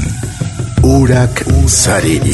Urak 0.81 1.45
Sariri. 1.67 2.33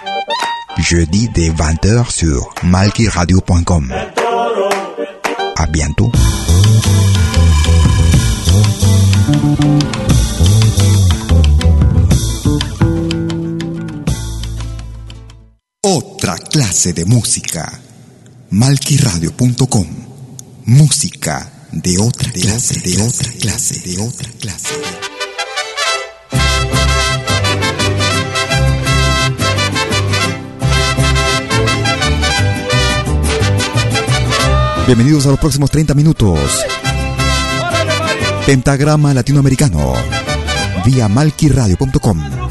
jeudi 0.81 1.29
dès 1.29 1.49
20h 1.49 2.09
sur 2.09 2.53
malkiradio.com. 2.63 3.93
À 5.55 5.65
bientôt. 5.67 6.11
Otra 15.83 16.37
clase 16.37 16.93
de 16.93 17.05
música. 17.05 17.71
Malquiradio.com. 18.49 19.87
Música 20.65 21.51
de 21.71 21.97
otra 21.99 22.31
clase, 22.31 22.79
de 22.81 23.01
otra 23.01 23.31
clase, 23.39 23.79
de 23.79 23.97
otra 23.99 24.29
clase. 24.39 25.00
Bienvenidos 34.93 35.25
a 35.25 35.29
los 35.29 35.39
próximos 35.39 35.71
30 35.71 35.93
minutos. 35.93 36.65
Pentagrama 38.45 39.13
Latinoamericano. 39.13 39.93
Vía 40.83 41.07
malquiradio.com. 41.07 42.50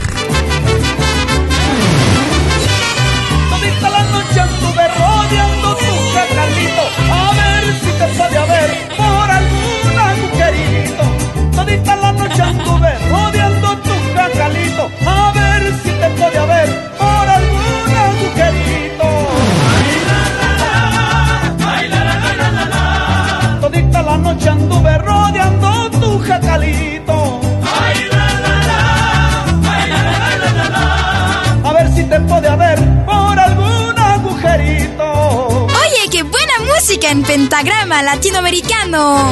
Música 37.01 37.11
en 37.11 37.23
pentagrama 37.23 38.03
latinoamericano. 38.03 39.31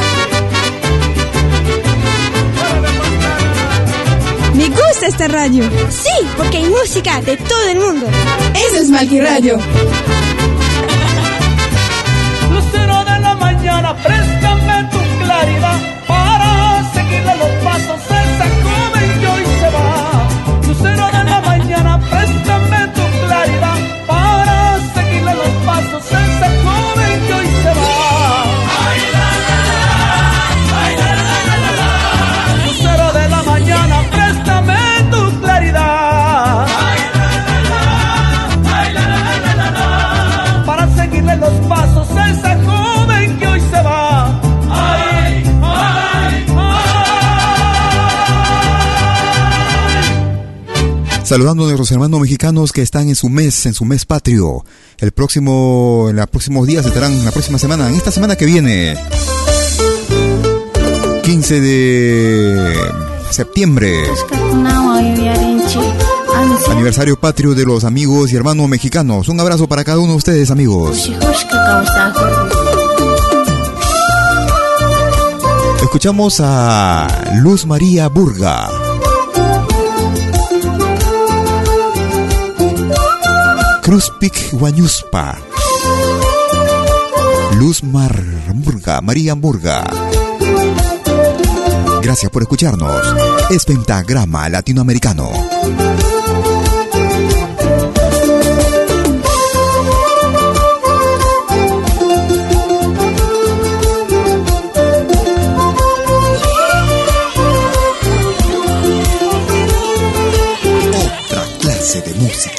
Me 4.56 4.70
gusta 4.70 5.08
esta 5.08 5.28
radio. 5.28 5.70
Sí, 5.90 6.28
porque 6.36 6.58
hay 6.58 6.70
música 6.70 7.22
de 7.22 7.38
todo 7.38 7.70
el 7.70 7.80
mundo. 7.80 8.08
Eso 8.56 8.82
es 8.82 8.90
Malqui 8.90 9.22
Radio. 9.22 9.60
Lucero 12.52 13.06
de 13.06 13.20
la 13.20 13.36
mañana, 13.36 13.96
préstame 13.96 14.90
tu 14.92 15.24
claridad 15.24 15.89
Saludando 51.30 51.62
a 51.62 51.68
nuestros 51.68 51.92
hermanos 51.92 52.22
mexicanos 52.22 52.72
que 52.72 52.82
están 52.82 53.08
en 53.08 53.16
su 53.16 53.30
mes, 53.30 53.68
en 53.68 53.76
su 53.76 53.86
mes 53.86 54.04
patrio. 54.04 54.66
El 54.98 55.12
próximo, 55.12 56.08
en 56.10 56.16
los 56.16 56.26
próximos 56.26 56.66
días 56.66 56.84
estarán, 56.88 57.24
la 57.24 57.30
próxima 57.30 57.60
semana, 57.60 57.88
en 57.88 57.94
esta 57.94 58.10
semana 58.10 58.36
que 58.36 58.48
viene. 58.48 58.98
15 61.22 61.62
de 61.62 62.74
septiembre. 63.30 63.94
Aniversario 66.72 67.20
patrio 67.20 67.54
de 67.54 67.64
los 67.64 67.84
amigos 67.84 68.34
y 68.34 68.36
hermanos 68.36 68.68
mexicanos. 68.68 69.30
Un 69.30 69.40
abrazo 69.40 69.68
para 69.68 69.84
cada 69.84 70.00
uno 70.00 70.14
de 70.14 70.18
ustedes, 70.18 70.50
amigos. 70.50 71.12
Escuchamos 75.84 76.42
a 76.44 77.08
Luz 77.36 77.68
María 77.68 78.08
Burga. 78.08 78.79
Cruzpic 83.90 84.52
Guañuspa. 84.52 85.36
Luz 87.58 87.84
Mar 87.84 88.24
Murga, 88.54 89.02
María 89.02 89.34
Murga. 89.34 89.84
Gracias 92.00 92.32
por 92.32 92.44
escucharnos. 92.44 93.02
Es 93.50 93.66
Pentagrama 93.66 94.48
Latinoamericano. 94.48 95.32
Otra 111.26 111.44
clase 111.60 112.02
de 112.02 112.14
música. 112.20 112.59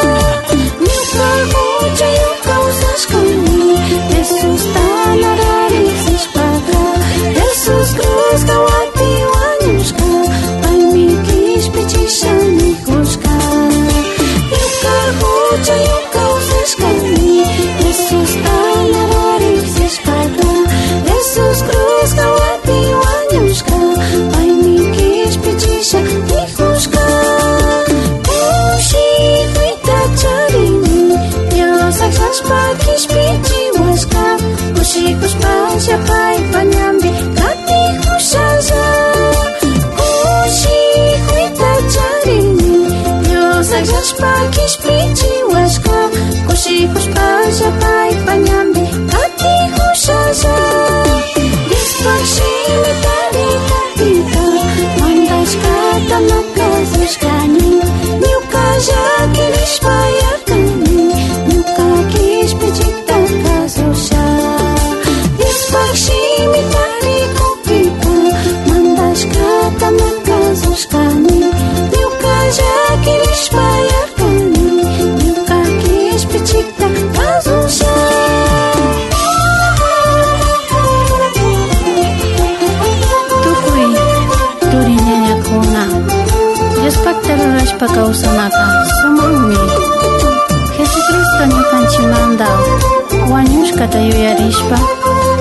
wañushkata 93.91 93.99
yuyarishpa 93.99 94.77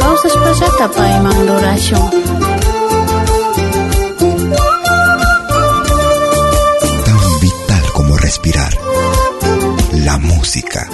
kawsashpallata 0.01 0.89
payman 0.89 1.48
rurashun. 1.48 2.10
Tan 7.05 7.40
vital 7.40 7.93
como 7.93 8.16
respirar. 8.16 8.72
La 10.05 10.18
música. 10.18 10.89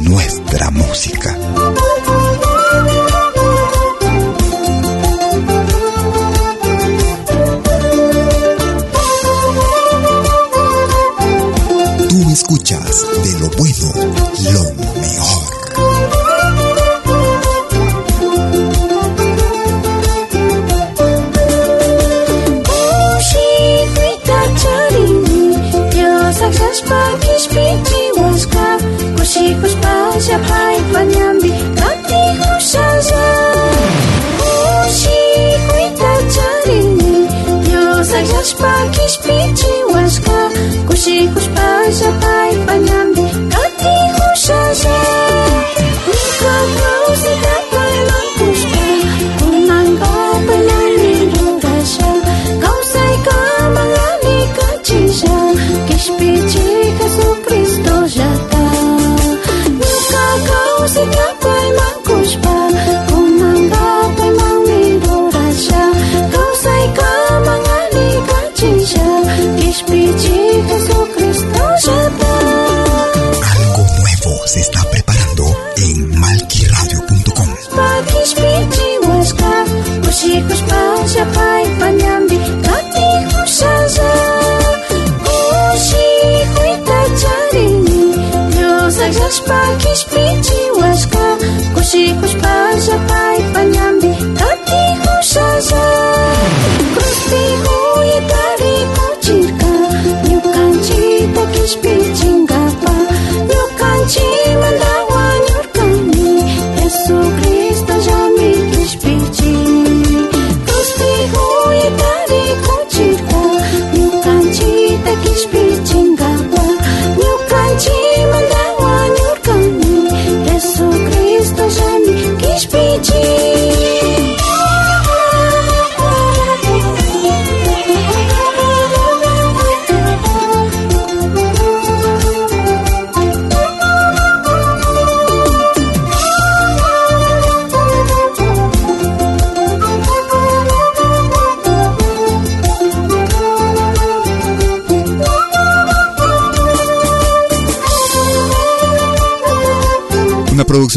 Nuestra 0.00 0.70
música. 0.70 1.37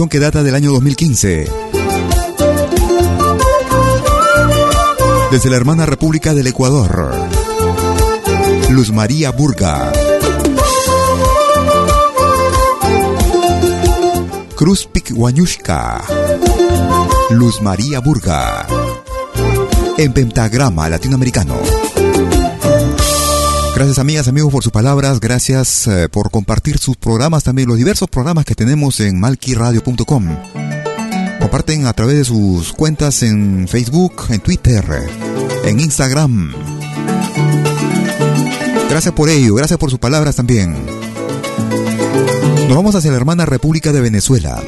Que 0.10 0.20
data 0.20 0.42
del 0.44 0.56
año 0.56 0.72
2015. 0.72 1.48
Desde 5.32 5.50
la 5.50 5.56
hermana 5.56 5.86
República 5.86 6.34
del 6.34 6.48
Ecuador. 6.48 7.14
Luz 8.72 8.92
María 8.92 9.32
Burga. 9.32 9.92
Cruz 14.56 14.88
Pikwanyushka. 14.92 16.02
Luz 17.30 17.62
María 17.62 18.00
Burga. 18.00 18.68
En 19.98 20.14
pentagrama 20.14 20.90
latinoamericano. 20.90 21.81
Gracias 23.74 24.00
amigas, 24.00 24.28
amigos 24.28 24.52
por 24.52 24.64
sus 24.64 24.72
palabras, 24.72 25.20
gracias 25.20 25.88
eh, 25.88 26.08
por 26.10 26.30
compartir 26.30 26.78
sus 26.78 26.98
programas, 26.98 27.44
también 27.44 27.68
los 27.68 27.78
diversos 27.78 28.10
programas 28.10 28.46
que 28.46 28.54
tenemos 28.54 29.00
en 29.00 29.20
malquiradio.com. 29.20 30.38
Comparten 31.40 31.88
a 31.88 31.94
través 31.94 32.18
de 32.18 32.26
sus 32.26 32.74
cuentas 32.74 33.24
en 33.24 33.68
Facebook, 33.68 34.26
en 34.30 34.42
Twitter, 34.42 34.84
en 35.64 35.80
Instagram. 35.80 36.54
Gracias 38.90 39.14
por 39.14 39.30
ello, 39.30 39.56
gracias 39.56 39.80
por 39.80 39.90
sus 39.90 40.00
palabras 40.00 40.36
también. 40.36 40.76
Nos 42.68 42.76
vamos 42.76 42.94
hacia 42.96 43.12
la 43.12 43.18
hermana 43.18 43.46
República 43.46 43.92
de 43.92 44.02
Venezuela. 44.02 44.62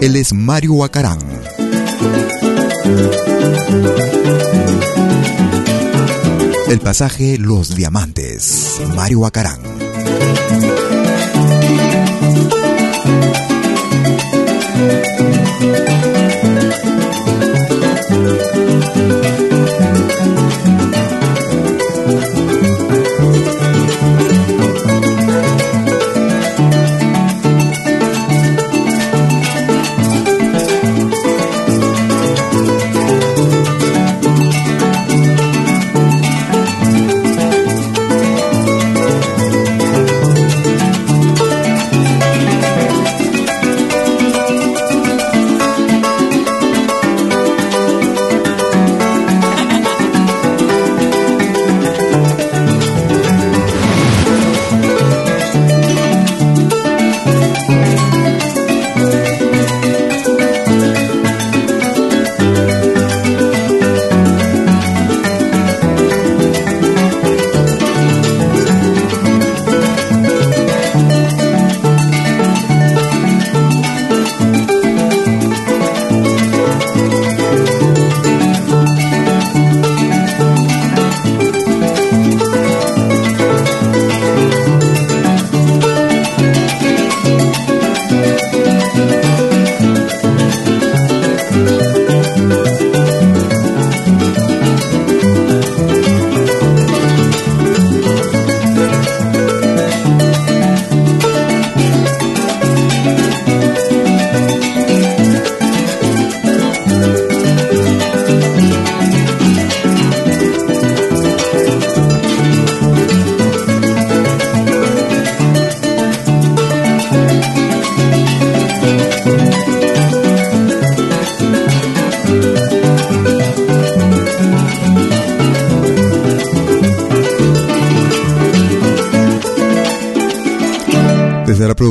Él 0.00 0.16
es 0.16 0.32
Mario 0.32 0.74
Huacarán. 0.74 1.18
El 6.68 6.80
pasaje 6.80 7.36
Los 7.38 7.76
Diamantes, 7.76 8.80
Mario 8.94 9.26
Acarán. 9.26 9.60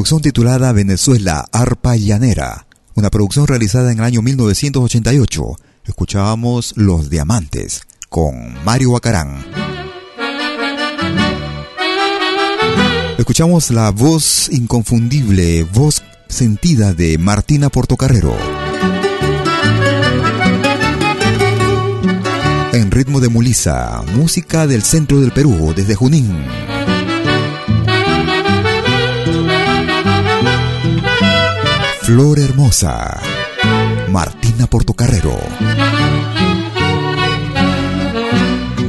Producción 0.03 0.21
titulada 0.21 0.73
Venezuela, 0.73 1.45
Arpa 1.53 1.95
Llanera, 1.95 2.67
una 2.93 3.09
producción 3.09 3.47
realizada 3.47 3.89
en 3.89 3.99
el 3.99 4.03
año 4.03 4.21
1988, 4.21 5.41
escuchábamos 5.85 6.73
Los 6.75 7.09
Diamantes 7.09 7.83
con 8.09 8.61
Mario 8.65 8.91
Bacarán. 8.91 9.45
Escuchamos 13.17 13.71
la 13.71 13.91
voz 13.91 14.49
inconfundible, 14.51 15.63
voz 15.63 16.03
sentida 16.27 16.93
de 16.93 17.17
Martina 17.17 17.69
Portocarrero. 17.69 18.35
En 22.73 22.91
ritmo 22.91 23.21
de 23.21 23.29
mulisa, 23.29 24.03
música 24.17 24.67
del 24.67 24.83
centro 24.83 25.21
del 25.21 25.31
Perú, 25.31 25.71
desde 25.73 25.95
Junín. 25.95 26.72
Flor 32.03 32.37
Hermosa, 32.37 33.17
Martina 34.09 34.67
Portocarrero. 34.67 35.37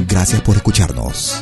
Gracias 0.05 0.41
por 0.41 0.57
escucharnos. 0.57 1.41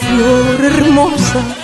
Flor 0.00 0.64
hermosa, 0.64 1.59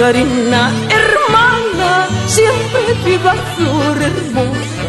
Karina, 0.00 0.70
hermana, 0.88 2.08
siempre 2.26 2.94
viva 3.04 3.34
flor 3.54 3.96
hermosa. 4.00 4.86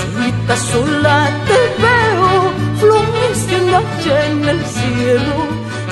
Solita 0.00 0.56
sola 0.58 1.30
te 1.48 1.60
veo, 1.82 2.52
floreciendo 2.78 3.78
allá 3.78 4.26
en 4.26 4.44
el 4.46 4.60
cielo. 4.66 5.34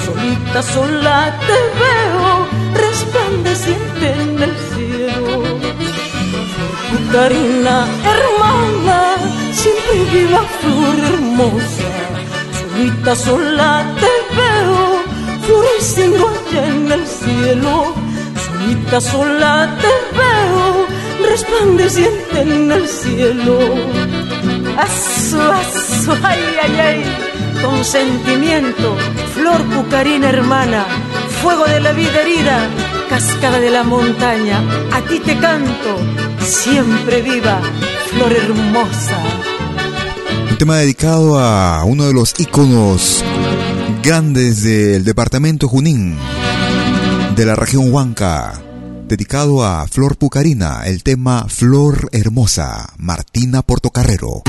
Solita 0.04 0.62
sola 0.62 1.34
te 1.48 1.58
veo, 1.80 2.46
resplandeciente 2.74 4.06
en 4.20 4.42
el 4.42 4.54
cielo. 4.74 5.42
Karina, 7.10 7.86
hermana, 8.12 9.16
siempre 9.50 9.96
viva 10.12 10.42
flor 10.60 10.98
hermosa. 11.14 11.90
Solita 12.60 13.16
sola 13.16 13.82
te 13.98 14.12
veo, 14.36 15.02
floreciendo 15.46 16.28
allá 16.28 16.66
en 16.68 16.92
el 16.92 17.06
cielo. 17.06 18.01
Solita 18.72 19.00
sola 19.02 19.78
te 19.82 20.16
veo, 20.16 20.86
resplandeciente 21.28 22.40
en 22.40 22.72
el 22.72 22.88
cielo. 22.88 23.58
Asu, 24.78 25.38
asu, 25.38 26.12
ay, 26.22 26.40
ay, 26.62 26.80
ay, 26.80 27.04
con 27.62 27.84
sentimiento, 27.84 28.96
flor 29.34 29.62
pucarina 29.64 30.30
hermana, 30.30 30.86
fuego 31.42 31.66
de 31.66 31.80
la 31.80 31.92
vida 31.92 32.22
herida, 32.22 32.66
cascada 33.10 33.60
de 33.60 33.70
la 33.70 33.82
montaña, 33.82 34.62
a 34.90 35.02
ti 35.02 35.20
te 35.20 35.36
canto, 35.36 35.98
siempre 36.40 37.20
viva, 37.20 37.60
flor 38.10 38.32
hermosa. 38.32 39.18
Un 40.50 40.56
tema 40.56 40.78
dedicado 40.78 41.38
a 41.38 41.84
uno 41.84 42.06
de 42.06 42.14
los 42.14 42.32
íconos 42.38 43.22
grandes 44.02 44.62
del 44.62 45.04
departamento 45.04 45.68
Junín, 45.68 46.16
de 47.36 47.46
la 47.46 47.54
región 47.54 47.92
Huanca, 47.92 48.60
dedicado 49.08 49.64
a 49.64 49.86
Flor 49.86 50.16
Pucarina, 50.16 50.82
el 50.84 51.02
tema 51.02 51.46
Flor 51.48 52.08
Hermosa, 52.12 52.92
Martina 52.98 53.62
Portocarrero. 53.62 54.42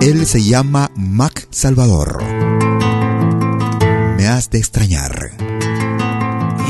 Él 0.00 0.26
se 0.26 0.42
llama 0.42 0.90
Mac 0.96 1.46
Salvador. 1.50 2.22
Me 4.16 4.26
has 4.26 4.50
de 4.50 4.58
extrañar. 4.58 5.30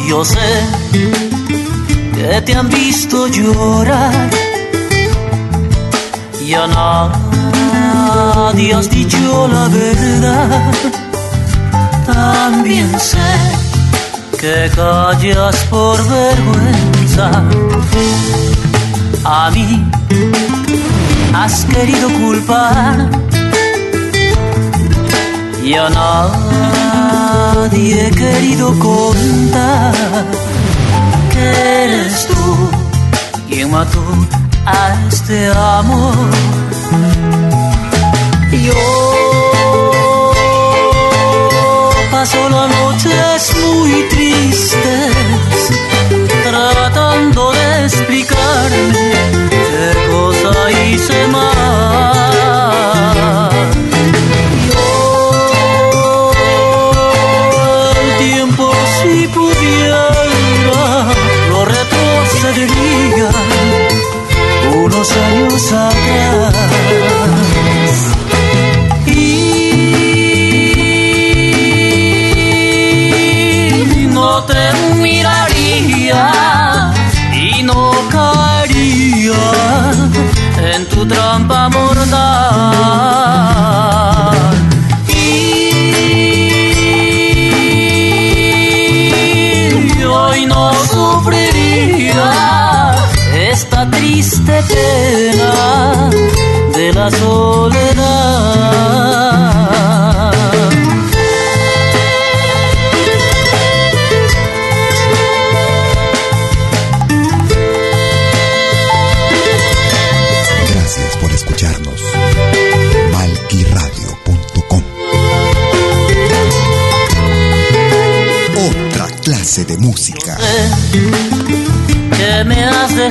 Yo 0.08 0.24
sé 0.24 0.38
que 2.14 2.42
te 2.42 2.54
han 2.54 2.68
visto 2.68 3.26
llorar 3.28 4.30
y 6.44 6.52
a 6.52 6.66
nadie 6.66 8.74
has 8.74 8.90
dicho 8.90 9.48
la 9.48 9.68
verdad. 9.68 11.05
También 12.06 12.98
sé 13.00 13.18
que 14.40 14.70
callas 14.74 15.56
por 15.70 15.96
vergüenza. 16.08 17.30
A 19.24 19.50
mí 19.50 19.84
has 21.34 21.64
querido 21.64 22.08
culpar 22.20 23.10
y 25.64 25.74
a 25.74 25.90
nadie 25.90 28.06
he 28.06 28.10
querido 28.12 28.78
contar 28.78 29.94
que 31.32 31.84
eres 31.84 32.26
tú 32.28 32.70
quien 33.48 33.70
mató 33.70 34.02
a 34.64 34.94
este 35.08 35.50
amor. 35.50 36.14
Yo 38.52 39.05
solo 42.26 42.66
noches 42.66 43.54
muy 43.62 44.02
tristes, 44.08 45.70
tratando 46.44 47.52
de 47.52 47.84
explicarme 47.84 49.12
qué 49.50 49.92
cosa 50.10 50.70
hice 50.70 51.28
mal. 51.28 52.22
Yo, 54.68 56.32
el 58.02 58.10
tiempo 58.18 58.64
si 59.02 59.28
pudiera, 59.28 60.04
lo 61.50 61.64
retrocedería 61.64 63.30
unos 64.74 65.08
años 65.12 65.72
atrás 65.72 67.05
tu 80.96 81.04
trampa 81.06 81.68
mortal. 81.68 82.16
Y 89.98 90.04
hoy 90.04 90.46
no 90.46 90.72
sufriría 90.92 92.30
esta 93.52 93.90
triste 93.90 94.54
pena 94.70 96.10
de 96.76 96.92
la 96.94 97.10
soledad. 97.10 99.25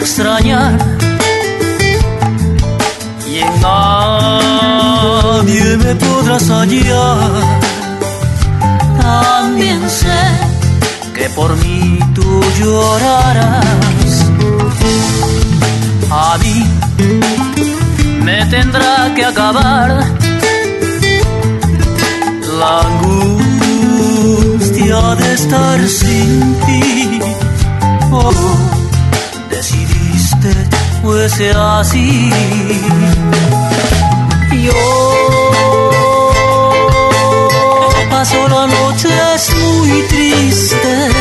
Extrañar 0.06 0.78
y 3.28 3.40
en 3.40 3.60
nadie 3.60 5.78
me 5.78 5.96
podrás 5.96 6.48
hallar. 6.48 7.32
También 9.02 9.82
sé 9.90 10.22
que 11.16 11.28
por 11.30 11.58
mí 11.58 11.98
tú 12.14 12.44
llorarás. 12.60 14.14
A 16.12 16.38
mí 16.44 16.58
me 18.28 18.46
tendrá 18.46 19.12
que 19.16 19.26
acabar 19.26 19.90
la 22.60 22.80
angustia 22.92 25.02
de 25.22 25.34
estar 25.34 25.80
sin 25.88 26.56
ti. 26.66 27.20
Oh, 28.12 28.65
fuese 31.06 31.52
así. 31.52 32.30
Yo 34.66 34.74
paso 38.10 38.48
las 38.48 38.68
noches 38.80 39.54
muy 39.62 40.02
tristes 40.10 41.14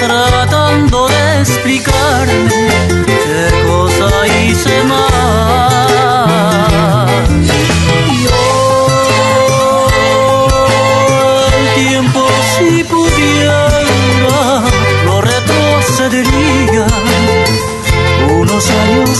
tratando 0.00 1.08
de 1.08 1.40
explicarme 1.40 3.01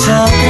años 0.09 0.42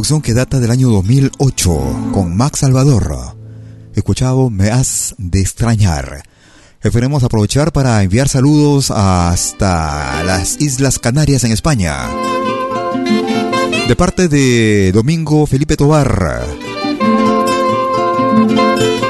producción 0.00 0.22
que 0.22 0.32
data 0.32 0.60
del 0.60 0.70
año 0.70 0.88
2008 0.88 2.10
con 2.14 2.34
Max 2.34 2.60
Salvador. 2.60 3.36
Escuchado 3.94 4.48
Me 4.48 4.70
has 4.70 5.14
de 5.18 5.42
extrañar. 5.42 6.22
Esperemos 6.80 7.22
aprovechar 7.22 7.70
para 7.70 8.02
enviar 8.02 8.26
saludos 8.26 8.90
hasta 8.90 10.22
las 10.24 10.58
Islas 10.58 10.98
Canarias 10.98 11.44
en 11.44 11.52
España. 11.52 12.08
De 13.88 13.94
parte 13.94 14.28
de 14.28 14.90
Domingo 14.92 15.46
Felipe 15.46 15.76
Tobar. 15.76 16.46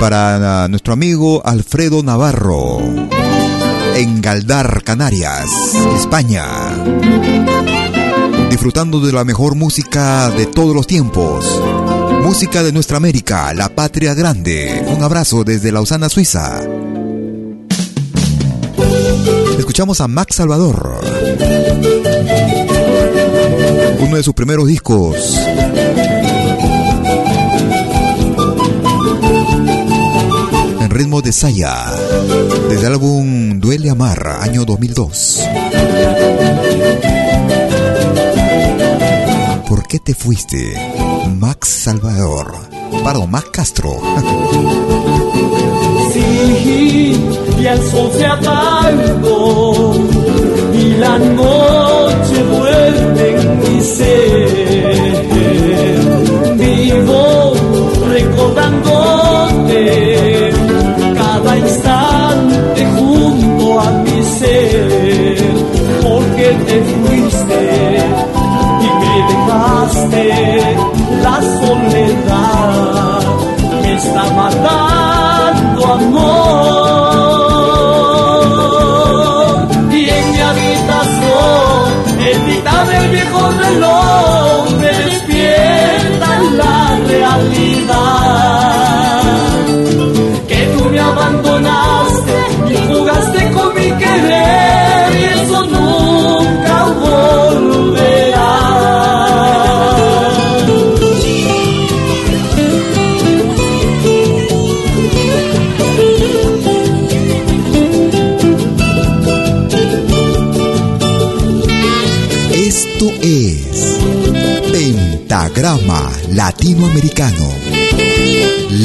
Para 0.00 0.66
nuestro 0.66 0.92
amigo 0.92 1.40
Alfredo 1.46 2.02
Navarro. 2.02 2.80
En 3.94 4.20
Galdar, 4.20 4.82
Canarias, 4.82 5.48
España. 5.96 6.46
Disfrutando 8.50 8.98
de 8.98 9.12
la 9.12 9.24
mejor 9.24 9.54
música 9.54 10.28
de 10.30 10.44
todos 10.44 10.74
los 10.74 10.86
tiempos. 10.86 11.46
Música 12.22 12.64
de 12.64 12.72
nuestra 12.72 12.96
América, 12.96 13.54
la 13.54 13.68
patria 13.68 14.12
grande. 14.12 14.84
Un 14.88 15.02
abrazo 15.04 15.44
desde 15.44 15.70
Lausana, 15.70 16.08
Suiza. 16.08 16.60
Escuchamos 19.56 20.00
a 20.00 20.08
Max 20.08 20.34
Salvador. 20.34 21.00
Uno 24.00 24.16
de 24.16 24.22
sus 24.24 24.34
primeros 24.34 24.66
discos. 24.66 25.38
En 30.80 30.90
ritmo 30.90 31.22
de 31.22 31.32
Saya. 31.32 31.86
Desde 32.68 32.86
el 32.86 32.92
álbum 32.94 33.60
Duele 33.60 33.90
Amar, 33.90 34.38
año 34.40 34.64
2002. 34.64 35.40
Qué 39.90 39.98
te 39.98 40.14
fuiste? 40.14 40.72
Max 41.40 41.66
Salvador. 41.68 42.52
Perdón, 43.04 43.30
Max 43.32 43.48
Castro. 43.52 43.90
Sí, 46.12 47.16
y 47.60 47.66
el 47.66 47.80
sol 47.88 48.10
se 48.18 48.26
apagó 48.26 49.94
y 50.74 50.94
la 50.94 51.18
noche 51.20 52.42
vuelve 52.50 53.40
en 53.40 53.60
mi 53.60 53.80
ser. 53.84 54.69
Lord. 83.80 84.19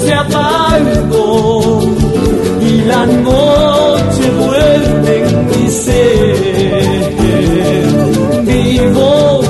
Se 0.00 0.12
apagó 0.12 1.80
y 2.60 2.82
la 2.82 3.06
noche 3.06 4.30
vuelve 4.38 5.28
en 5.28 5.46
mi 5.46 5.70
ser. 5.70 7.14
Vivo 8.44 9.40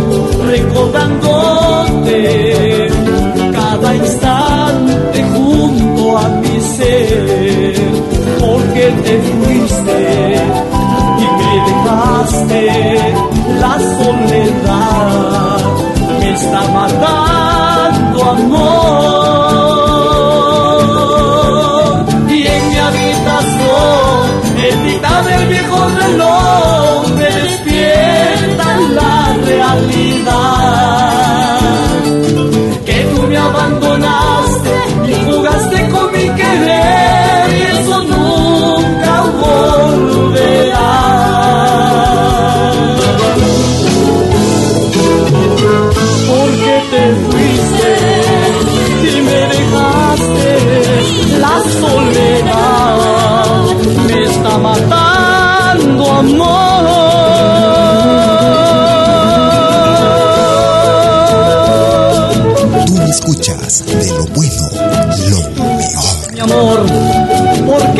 recordándote 0.46 2.88
cada 3.52 3.96
instante 3.96 5.24
junto 5.34 6.18
a 6.18 6.28
mi 6.28 6.60
ser, 6.60 7.74
porque 8.40 8.92
te 9.04 9.18
fuiste 9.30 10.00
y 11.18 11.20
me 11.38 11.52
dejaste 11.68 12.62
la 13.60 13.74
soledad 13.96 15.33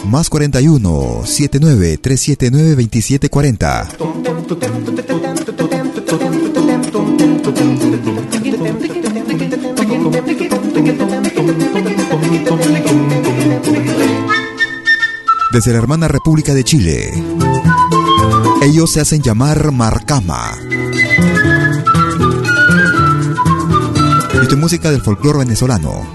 más 0.05 0.29
41 0.29 1.23
79 1.25 1.97
379 1.99 2.71
2740. 2.71 3.89
Desde 15.51 15.73
la 15.73 15.79
hermana 15.79 16.09
República 16.09 16.53
de 16.53 16.63
Chile. 16.63 17.11
Ellos 18.61 18.91
se 18.91 19.01
hacen 19.01 19.23
llamar 19.23 19.71
Marcama. 19.73 20.59
Y 24.43 24.47
tu 24.49 24.57
música 24.57 24.91
del 24.91 25.01
folclore 25.01 25.39
venezolano. 25.39 26.07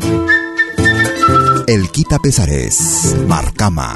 El 1.67 1.89
Quita 1.89 2.19
Pesares, 2.19 3.15
Marcama. 3.27 3.95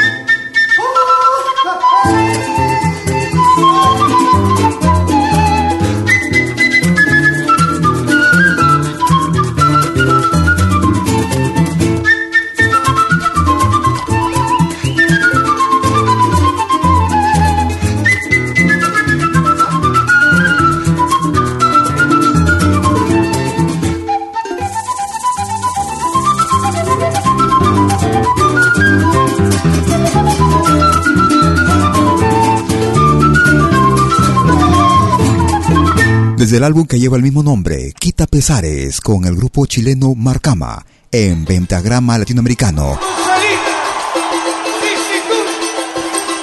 Desde 36.51 36.57
el 36.57 36.65
álbum 36.65 36.85
que 36.85 36.99
lleva 36.99 37.15
el 37.15 37.23
mismo 37.23 37.43
nombre, 37.43 37.93
Quita 37.97 38.27
Pesares, 38.27 38.99
con 38.99 39.23
el 39.23 39.37
grupo 39.37 39.65
chileno 39.67 40.15
Marcama, 40.15 40.85
en 41.09 41.45
Pentagrama 41.45 42.17
Latinoamericano. 42.17 42.99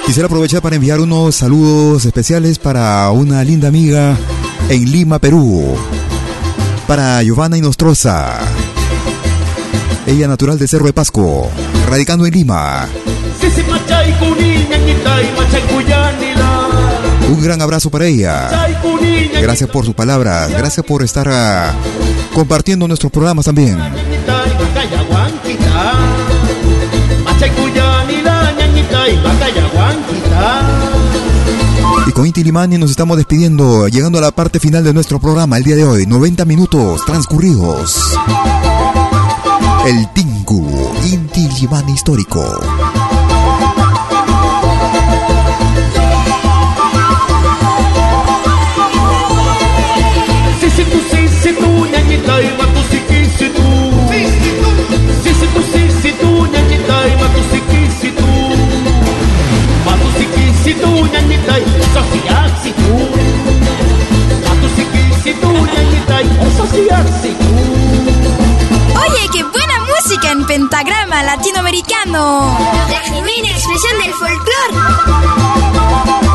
Quisiera 0.07 0.25
aprovechar 0.25 0.63
para 0.63 0.77
enviar 0.77 0.99
unos 0.99 1.35
saludos 1.35 2.05
especiales 2.05 2.57
para 2.57 3.11
una 3.11 3.43
linda 3.43 3.67
amiga 3.67 4.17
en 4.69 4.91
Lima, 4.91 5.19
Perú. 5.19 5.75
Para 6.87 7.21
Giovanna 7.21 7.59
Inostroza. 7.59 8.39
Ella 10.07 10.27
natural 10.27 10.57
de 10.57 10.67
Cerro 10.67 10.87
de 10.87 10.93
Pasco, 10.93 11.51
radicando 11.87 12.25
en 12.25 12.33
Lima. 12.33 12.89
Un 17.29 17.41
gran 17.43 17.61
abrazo 17.61 17.91
para 17.91 18.05
ella. 18.05 18.49
Gracias 19.41 19.69
por 19.69 19.85
sus 19.85 19.93
palabras. 19.93 20.49
Gracias 20.49 20.85
por 20.85 21.03
estar 21.03 21.27
uh, 21.27 22.33
compartiendo 22.35 22.87
nuestros 22.87 23.11
programas 23.11 23.45
también. 23.45 23.77
Y 32.07 32.11
con 32.11 32.25
Inti 32.25 32.43
Limani 32.43 32.77
nos 32.79 32.89
estamos 32.89 33.17
despidiendo, 33.17 33.87
llegando 33.87 34.17
a 34.17 34.21
la 34.21 34.31
parte 34.31 34.59
final 34.59 34.83
de 34.83 34.93
nuestro 34.93 35.19
programa 35.19 35.57
el 35.57 35.63
día 35.63 35.75
de 35.75 35.85
hoy. 35.85 36.07
90 36.07 36.45
minutos 36.45 37.05
transcurridos. 37.05 38.17
El 39.85 40.11
Tingu, 40.13 40.91
Inti 41.05 41.47
Limani 41.59 41.93
histórico. 41.93 42.59
Oye, 69.01 69.29
qué 69.33 69.43
buena 69.43 69.79
música 69.79 70.31
en 70.31 70.45
pentagrama 70.45 71.23
latinoamericano. 71.23 72.55
La 72.89 72.99
genuina 72.99 73.49
expresión 73.49 73.97
del 74.03 74.13
folclore. 74.13 76.28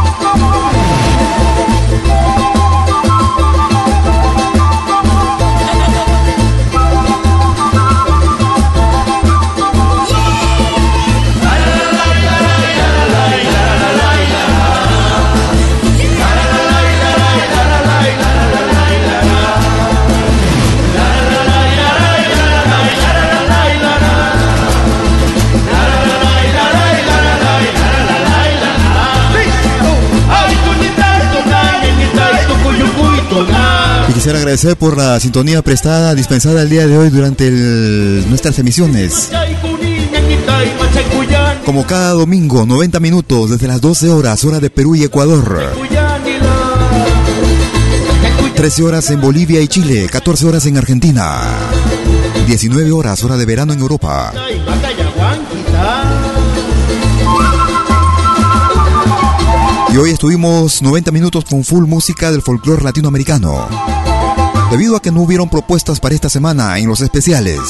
Quisiera 34.25 34.39
agradecer 34.39 34.79
por 34.79 34.97
la 34.97 35.21
sintonía 35.21 35.61
prestada, 35.61 36.15
dispensada 36.15 36.63
el 36.63 36.71
día 36.71 36.87
de 36.87 36.97
hoy 36.97 37.11
durante 37.11 37.51
nuestras 37.51 38.59
emisiones. 38.59 39.29
Como 41.67 41.87
cada 41.87 42.13
domingo, 42.13 42.65
90 42.65 43.01
minutos 43.01 43.51
desde 43.51 43.67
las 43.67 43.83
12 43.83 44.09
horas, 44.09 44.43
hora 44.45 44.61
de 44.61 44.71
Perú 44.71 44.95
y 44.95 45.05
Ecuador. 45.05 45.75
13 48.57 48.83
horas 48.83 49.11
en 49.11 49.21
Bolivia 49.21 49.61
y 49.61 49.69
Chile, 49.69 50.09
14 50.11 50.47
horas 50.47 50.65
en 50.65 50.79
Argentina. 50.79 51.43
19 52.47 52.93
horas, 52.93 53.23
hora 53.25 53.37
de 53.37 53.45
verano 53.45 53.75
en 53.75 53.81
Europa. 53.81 54.33
Y 59.93 59.97
hoy 59.99 60.13
estuvimos 60.13 60.81
90 60.81 61.13
minutos 61.13 61.45
con 61.45 61.63
full 61.63 61.85
música 61.85 62.33
del 62.33 62.41
folclore 62.41 62.83
latinoamericano 62.83 63.69
debido 64.75 64.97
a 64.97 65.01
que 65.01 65.13
no 65.13 65.23
hubieron 65.23 65.49
propuestas 65.49 66.01
para 66.01 66.17
esta 66.17 66.29
semana 66.29 66.77
en 66.81 66.89
los 66.89 67.01
especiales. 67.01 67.61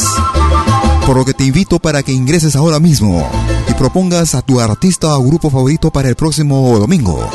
Por 1.05 1.19
lo 1.19 1.25
que 1.27 1.35
te 1.35 1.45
invito 1.45 1.79
para 1.79 2.03
que 2.03 2.13
ingreses 2.13 2.57
ahora 2.57 2.81
mismo 2.81 3.29
y 3.69 3.75
propongas 3.75 4.35
a 4.35 4.41
tu 4.41 4.59
artista 4.59 5.15
o 5.15 5.23
grupo 5.23 5.51
favorito 5.51 5.91
para 5.91 6.09
el 6.09 6.15
próximo 6.15 6.79
domingo. 6.79 7.31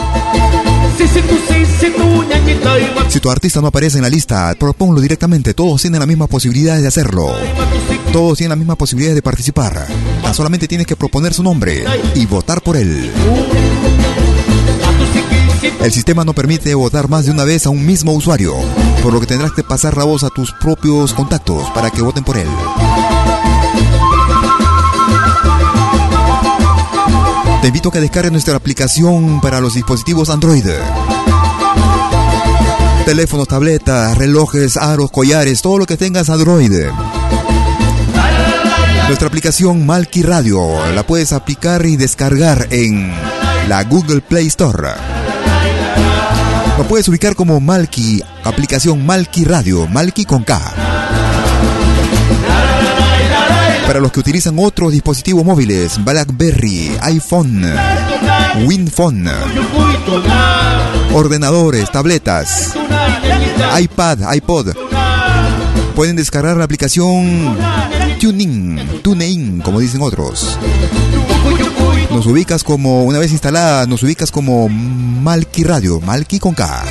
Si 3.10 3.20
tu 3.20 3.30
artista 3.30 3.62
no 3.62 3.68
aparece 3.68 3.98
en 4.00 4.02
la 4.02 4.10
lista, 4.10 4.56
proponlo 4.60 5.02
directamente. 5.02 5.54
Todos 5.54 5.84
tienen 5.84 6.00
la 6.00 6.08
misma 6.08 6.26
posibilidad 6.26 6.82
de 6.82 6.88
hacerlo. 6.88 7.36
Todos 8.12 8.40
tienen 8.40 8.50
la 8.50 8.56
misma 8.56 8.76
posibilidad 8.76 9.14
de 9.14 9.22
participar. 9.22 9.86
Tan 10.24 10.34
solamente 10.34 10.68
tienes 10.68 10.88
que 10.88 10.96
proponer 10.96 11.32
su 11.32 11.44
nombre 11.44 11.84
y 12.16 12.26
votar 12.26 12.64
por 12.64 12.76
él. 12.76 13.12
El 15.62 15.92
sistema 15.92 16.24
no 16.24 16.34
permite 16.34 16.74
votar 16.76 17.10
más 17.10 17.26
de 17.26 17.32
una 17.32 17.44
vez 17.44 17.66
a 17.66 17.70
un 17.70 17.86
mismo 17.86 18.14
usuario, 18.14 18.56
por 19.04 19.14
lo 19.14 19.20
que 19.20 19.26
tendrás 19.26 19.52
que 19.52 19.64
pasar 19.64 19.98
la 19.98 20.06
voz 20.06 20.24
a 20.24 20.30
tus 20.30 20.52
propios 20.54 21.14
contactos 21.14 21.70
para 21.72 21.90
que 21.90 22.02
voten 22.02 22.24
por 22.24 22.38
él. 22.38 22.48
Te 27.62 27.68
invito 27.68 27.90
a 27.90 27.92
que 27.92 28.00
descargues 28.00 28.32
nuestra 28.32 28.56
aplicación 28.56 29.42
para 29.42 29.60
los 29.60 29.74
dispositivos 29.74 30.30
Android. 30.30 30.66
Teléfonos, 33.06 33.48
tabletas, 33.48 34.18
relojes, 34.18 34.78
aros, 34.78 35.12
collares, 35.12 35.62
todo 35.62 35.78
lo 35.78 35.86
que 35.86 35.98
tengas 35.98 36.30
Android. 36.30 36.72
Nuestra 39.08 39.28
aplicación 39.28 39.86
Malki 39.86 40.22
Radio 40.22 40.62
la 40.94 41.06
puedes 41.06 41.34
aplicar 41.34 41.86
y 41.86 41.98
descargar 41.98 42.68
en 42.70 43.12
la 43.68 43.84
Google 43.84 44.22
Play 44.22 44.48
Store. 44.48 45.19
Lo 46.78 46.88
puedes 46.88 47.08
ubicar 47.10 47.36
como 47.36 47.60
Malki, 47.60 48.24
aplicación 48.44 49.06
Malki 49.06 49.44
Radio, 49.44 49.88
Malki 49.88 50.26
con 50.26 50.44
K. 50.44 50.60
Para 53.86 54.00
los 54.00 54.12
que 54.12 54.20
utilizan 54.20 54.56
otros 54.60 54.92
dispositivos 54.92 55.44
móviles, 55.44 56.04
BlackBerry, 56.04 56.98
iPhone, 57.02 57.66
WinPhone, 58.66 59.30
ordenadores, 61.14 61.92
tabletas, 61.92 62.74
iPad, 63.80 64.34
iPod, 64.36 64.70
pueden 65.96 66.16
descargar 66.16 66.56
la 66.56 66.64
aplicación 66.66 67.58
Tuning, 68.20 69.02
TuneIn, 69.02 69.62
como 69.62 69.80
dicen 69.80 70.02
otros. 70.02 70.58
Nos 72.20 72.28
ubicas 72.28 72.66
como, 72.66 73.06
una 73.06 73.18
vez 73.18 73.32
instalada, 73.32 73.86
nos 73.86 74.04
ubicas 74.04 74.30
como 74.30 74.68
Malki 74.68 75.64
Radio, 75.64 76.02
Malki 76.02 76.38
con 76.38 76.54
K. 76.54 76.84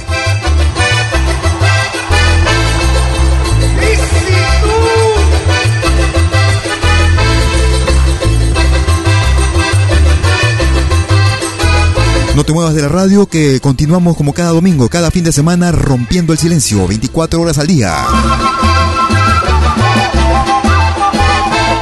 No 12.34 12.44
te 12.44 12.52
muevas 12.54 12.74
de 12.74 12.80
la 12.80 12.88
radio 12.88 13.26
que 13.26 13.60
continuamos 13.60 14.16
como 14.16 14.32
cada 14.32 14.52
domingo, 14.52 14.88
cada 14.88 15.10
fin 15.10 15.24
de 15.24 15.32
semana 15.32 15.72
rompiendo 15.72 16.32
el 16.32 16.38
silencio, 16.38 16.88
24 16.88 17.38
horas 17.38 17.58
al 17.58 17.66
día. 17.66 17.98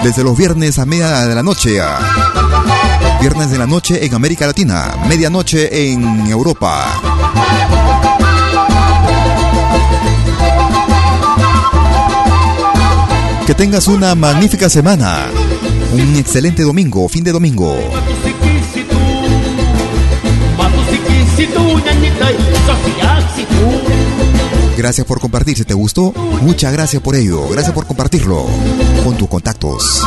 Desde 0.02 0.24
los 0.24 0.36
viernes 0.36 0.80
a 0.80 0.84
media 0.84 1.26
de 1.26 1.34
la 1.36 1.44
noche 1.44 1.80
Viernes 3.28 3.50
de 3.50 3.58
la 3.58 3.66
noche 3.66 4.06
en 4.06 4.14
América 4.14 4.46
Latina, 4.46 4.94
medianoche 5.08 5.90
en 5.90 6.28
Europa. 6.28 6.86
Que 13.44 13.52
tengas 13.56 13.88
una 13.88 14.14
magnífica 14.14 14.68
semana, 14.68 15.26
un 15.92 16.14
excelente 16.14 16.62
domingo, 16.62 17.08
fin 17.08 17.24
de 17.24 17.32
domingo. 17.32 17.76
Gracias 24.76 25.04
por 25.04 25.18
compartir. 25.18 25.56
Si 25.56 25.64
te 25.64 25.74
gustó, 25.74 26.12
muchas 26.42 26.72
gracias 26.72 27.02
por 27.02 27.16
ello. 27.16 27.48
Gracias 27.48 27.74
por 27.74 27.86
compartirlo 27.86 28.46
con 29.02 29.16
tus 29.16 29.28
contactos. 29.28 30.06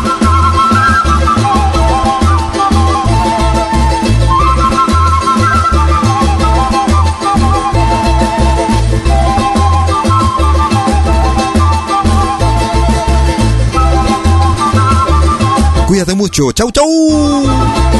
Cuídate 15.99 16.15
mucho. 16.15 16.53
Chau, 16.53 16.71
chau. 16.71 17.98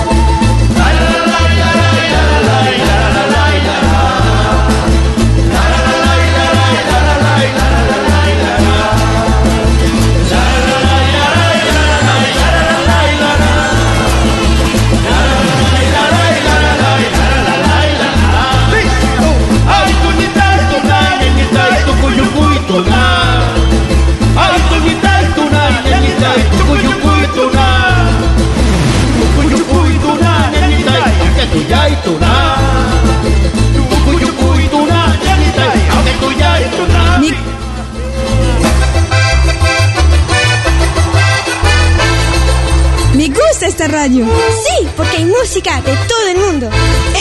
Radio. 44.10 44.26
Sí, 44.26 44.88
porque 44.95 45.18
hay 45.18 45.26
música 45.26 45.81
de 45.81 45.95
todo 46.07 46.27
el 46.31 46.38
mundo. 46.38 46.69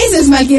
Eso 0.07 0.17
es 0.21 0.29
Malqui 0.29 0.59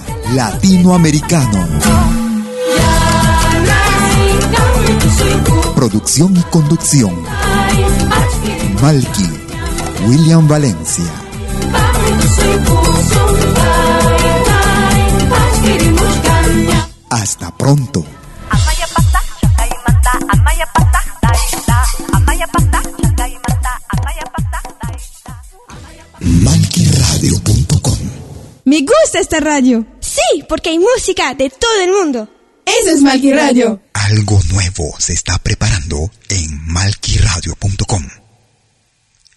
Latinoamericano. 0.33 1.67
Producción 5.75 6.37
y 6.37 6.41
conducción. 6.43 7.13
Malky, 8.81 9.29
William 10.05 10.47
Valencia. 10.47 11.05
Hasta 17.09 17.51
pronto. 17.57 18.05
MalkyRadio.com 26.21 27.97
Me 28.65 28.79
gusta 28.81 29.19
esta 29.19 29.39
radio. 29.39 29.85
Porque 30.51 30.71
hay 30.71 30.79
música 30.79 31.33
de 31.33 31.49
todo 31.49 31.81
el 31.81 31.93
mundo. 31.93 32.27
Eso 32.65 32.89
es 32.93 33.01
Malqui 33.01 33.31
Radio. 33.31 33.79
Algo 33.93 34.37
nuevo 34.51 34.93
se 34.99 35.13
está 35.13 35.37
preparando 35.37 36.11
en 36.27 36.65
malquiradio.com. 36.65 38.03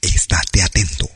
Estate 0.02 0.62
atento. 0.62 1.08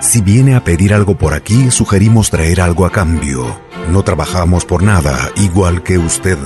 Si 0.00 0.22
viene 0.22 0.54
a 0.54 0.64
pedir 0.64 0.94
algo 0.94 1.18
por 1.18 1.34
aquí, 1.34 1.70
sugerimos 1.70 2.30
traer 2.30 2.62
algo 2.62 2.86
a 2.86 2.90
cambio. 2.90 3.60
No 3.90 4.02
trabajamos 4.02 4.64
por 4.64 4.82
nada, 4.82 5.30
igual 5.36 5.82
que 5.82 5.98
usted. 5.98 6.38